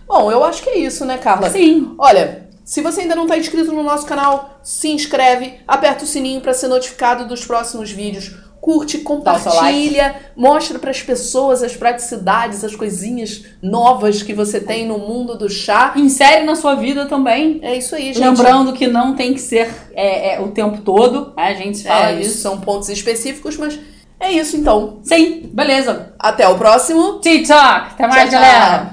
Bom, 0.07 0.29
eu 0.31 0.43
acho 0.43 0.63
que 0.63 0.69
é 0.69 0.79
isso, 0.79 1.05
né, 1.05 1.17
Carla? 1.17 1.49
Sim, 1.49 1.95
Olha, 1.97 2.43
se 2.65 2.81
você 2.81 3.01
ainda 3.01 3.15
não 3.15 3.23
está 3.23 3.37
inscrito 3.37 3.71
no 3.71 3.83
nosso 3.83 4.05
canal, 4.05 4.59
se 4.63 4.89
inscreve, 4.89 5.55
aperta 5.67 6.03
o 6.03 6.07
sininho 6.07 6.41
para 6.41 6.53
ser 6.53 6.67
notificado 6.67 7.27
dos 7.27 7.45
próximos 7.45 7.91
vídeos. 7.91 8.33
Curte, 8.63 8.99
compartilha, 8.99 10.15
mostra 10.37 10.79
para 10.79 10.89
as 10.89 11.01
pessoas 11.01 11.61
as 11.61 11.75
praticidades, 11.75 12.63
as 12.63 12.73
coisinhas 12.73 13.43
novas 13.61 14.23
que 14.23 14.33
você 14.33 14.57
tem 14.57 14.87
no 14.87 14.97
mundo 14.97 15.37
do 15.37 15.49
chá. 15.49 15.91
Insere 15.97 16.45
na 16.45 16.55
sua 16.55 16.73
vida 16.73 17.05
também. 17.05 17.59
É 17.61 17.75
isso 17.75 17.93
aí, 17.93 18.13
gente. 18.13 18.21
Lembrando 18.21 18.71
que 18.71 18.87
não 18.87 19.17
tem 19.17 19.33
que 19.33 19.41
ser 19.41 19.69
é, 19.93 20.35
é, 20.35 20.39
o 20.39 20.47
tempo 20.51 20.77
todo, 20.81 21.33
né? 21.35 21.43
a 21.43 21.53
gente 21.53 21.83
fala 21.83 22.11
é, 22.11 22.21
isso. 22.21 22.37
São 22.37 22.61
pontos 22.61 22.87
específicos, 22.87 23.57
mas 23.57 23.77
é 24.17 24.31
isso 24.31 24.55
então. 24.55 24.99
Sim, 25.03 25.49
beleza. 25.51 26.13
Até 26.17 26.47
o 26.47 26.57
próximo 26.57 27.19
TikTok. 27.19 27.59
Até 27.59 28.07
mais, 28.07 28.29
Tchau, 28.29 28.39
tchau. 28.39 28.39
galera. 28.39 28.91